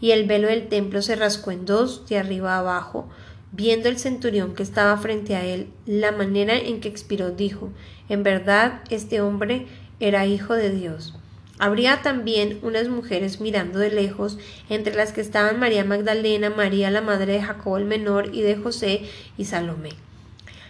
Y 0.00 0.10
el 0.10 0.26
velo 0.26 0.48
del 0.48 0.68
templo 0.68 1.02
se 1.02 1.16
rascó 1.16 1.50
en 1.50 1.64
dos, 1.64 2.06
de 2.08 2.18
arriba 2.18 2.54
a 2.54 2.58
abajo. 2.58 3.08
Viendo 3.52 3.88
el 3.88 3.98
centurión 3.98 4.54
que 4.54 4.62
estaba 4.62 4.96
frente 4.96 5.36
a 5.36 5.44
él, 5.44 5.68
la 5.86 6.12
manera 6.12 6.56
en 6.56 6.80
que 6.80 6.88
expiró, 6.88 7.30
dijo, 7.30 7.70
en 8.08 8.22
verdad 8.22 8.80
este 8.90 9.20
hombre 9.20 9.66
era 10.00 10.26
hijo 10.26 10.54
de 10.54 10.70
Dios. 10.70 11.14
Habría 11.58 12.02
también 12.02 12.58
unas 12.62 12.88
mujeres 12.88 13.40
mirando 13.40 13.78
de 13.78 13.90
lejos, 13.90 14.38
entre 14.68 14.94
las 14.94 15.12
que 15.12 15.20
estaban 15.20 15.60
María 15.60 15.84
Magdalena, 15.84 16.50
María 16.50 16.90
la 16.90 17.00
madre 17.00 17.34
de 17.34 17.42
Jacobo 17.42 17.76
el 17.76 17.84
menor 17.84 18.34
y 18.34 18.42
de 18.42 18.56
José 18.56 19.02
y 19.38 19.44
Salomé, 19.44 19.90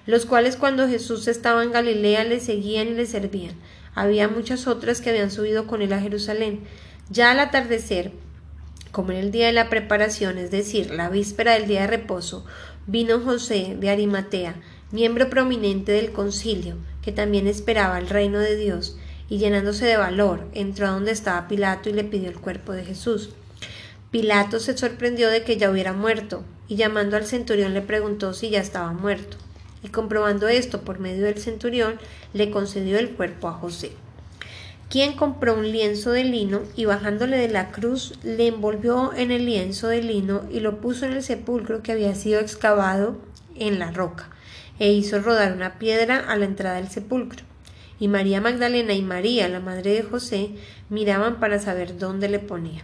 los 0.07 0.27
cuales 0.27 0.57
cuando 0.57 0.88
Jesús 0.88 1.29
estaba 1.29 1.62
en 1.62 1.73
Galilea 1.73 2.25
le 2.25 2.40
seguían 2.40 2.88
y 2.88 2.95
le 2.95 3.07
servían. 3.07 3.55
Había 3.95 4.29
muchas 4.29 4.67
otras 4.67 5.01
que 5.01 5.11
habían 5.11 5.31
subido 5.31 5.67
con 5.67 5.83
él 5.83 5.93
a 5.93 6.01
Jerusalén. 6.01 6.61
Ya 7.11 7.31
al 7.31 7.40
atardecer, 7.40 8.12
como 8.90 9.12
en 9.12 9.19
el 9.19 9.31
día 9.31 9.47
de 9.47 9.53
la 9.53 9.69
preparación, 9.69 10.38
es 10.38 10.51
decir, 10.51 10.90
la 10.90 11.09
víspera 11.09 11.53
del 11.53 11.67
día 11.67 11.83
de 11.83 11.87
reposo, 11.88 12.45
vino 12.87 13.21
José 13.21 13.77
de 13.79 13.90
Arimatea, 13.90 14.57
miembro 14.90 15.31
prominente 15.31 15.93
del 15.93 16.12
concilio, 16.12 16.77
que 17.03 17.12
también 17.12 17.47
esperaba 17.47 17.99
el 17.99 18.09
reino 18.09 18.38
de 18.38 18.57
Dios, 18.57 18.97
y 19.29 19.38
llenándose 19.38 19.87
de 19.87 19.97
valor, 19.97 20.49
entró 20.53 20.87
a 20.87 20.90
donde 20.90 21.12
estaba 21.12 21.49
Pilato 21.49 21.88
y 21.88 21.93
le 21.93 22.05
pidió 22.05 22.29
el 22.29 22.38
cuerpo 22.38 22.73
de 22.73 22.85
Jesús. 22.85 23.31
Pilato 24.11 24.61
se 24.61 24.77
sorprendió 24.77 25.29
de 25.29 25.43
que 25.43 25.57
ya 25.57 25.71
hubiera 25.71 25.93
muerto, 25.93 26.45
y 26.69 26.77
llamando 26.77 27.17
al 27.17 27.27
centurión 27.27 27.75
le 27.75 27.81
preguntó 27.81 28.33
si 28.33 28.51
ya 28.51 28.61
estaba 28.61 28.93
muerto, 28.93 29.37
y 29.85 29.88
comprobando 29.88 30.49
esto 30.49 30.81
por 30.81 30.99
medio 30.99 31.27
del 31.27 31.38
centurión, 31.38 32.01
le 32.33 32.51
concedió 32.51 32.99
el 32.99 33.11
cuerpo 33.11 33.47
a 33.47 33.53
José, 33.53 33.92
quien 34.88 35.12
compró 35.14 35.55
un 35.55 35.70
lienzo 35.70 36.11
de 36.11 36.25
lino 36.25 36.62
y 36.75 36.87
bajándole 36.87 37.37
de 37.37 37.49
la 37.49 37.70
cruz 37.70 38.14
le 38.25 38.49
envolvió 38.49 39.12
en 39.14 39.31
el 39.31 39.47
lienzo 39.47 39.87
de 39.87 40.03
lino 40.03 40.42
y 40.51 40.59
lo 40.59 40.81
puso 40.81 41.07
en 41.07 41.12
el 41.12 41.23
sepulcro 41.23 41.83
que 41.83 41.92
había 41.92 42.16
sido 42.16 42.40
excavado 42.40 43.16
en 43.55 43.79
la 43.79 43.92
roca, 43.92 44.31
e 44.81 44.90
hizo 44.92 45.20
rodar 45.20 45.53
una 45.53 45.79
piedra 45.79 46.18
a 46.18 46.35
la 46.35 46.47
entrada 46.47 46.77
del 46.77 46.88
sepulcro 46.88 47.44
y 47.99 48.09
María 48.09 48.40
Magdalena 48.40 48.92
y 48.92 49.03
María, 49.03 49.49
la 49.49 49.61
madre 49.61 49.92
de 49.92 50.03
José, 50.03 50.51
miraban 50.88 51.38
para 51.40 51.59
saber 51.59 51.99
dónde 51.99 52.29
le 52.29 52.38
ponía. 52.38 52.83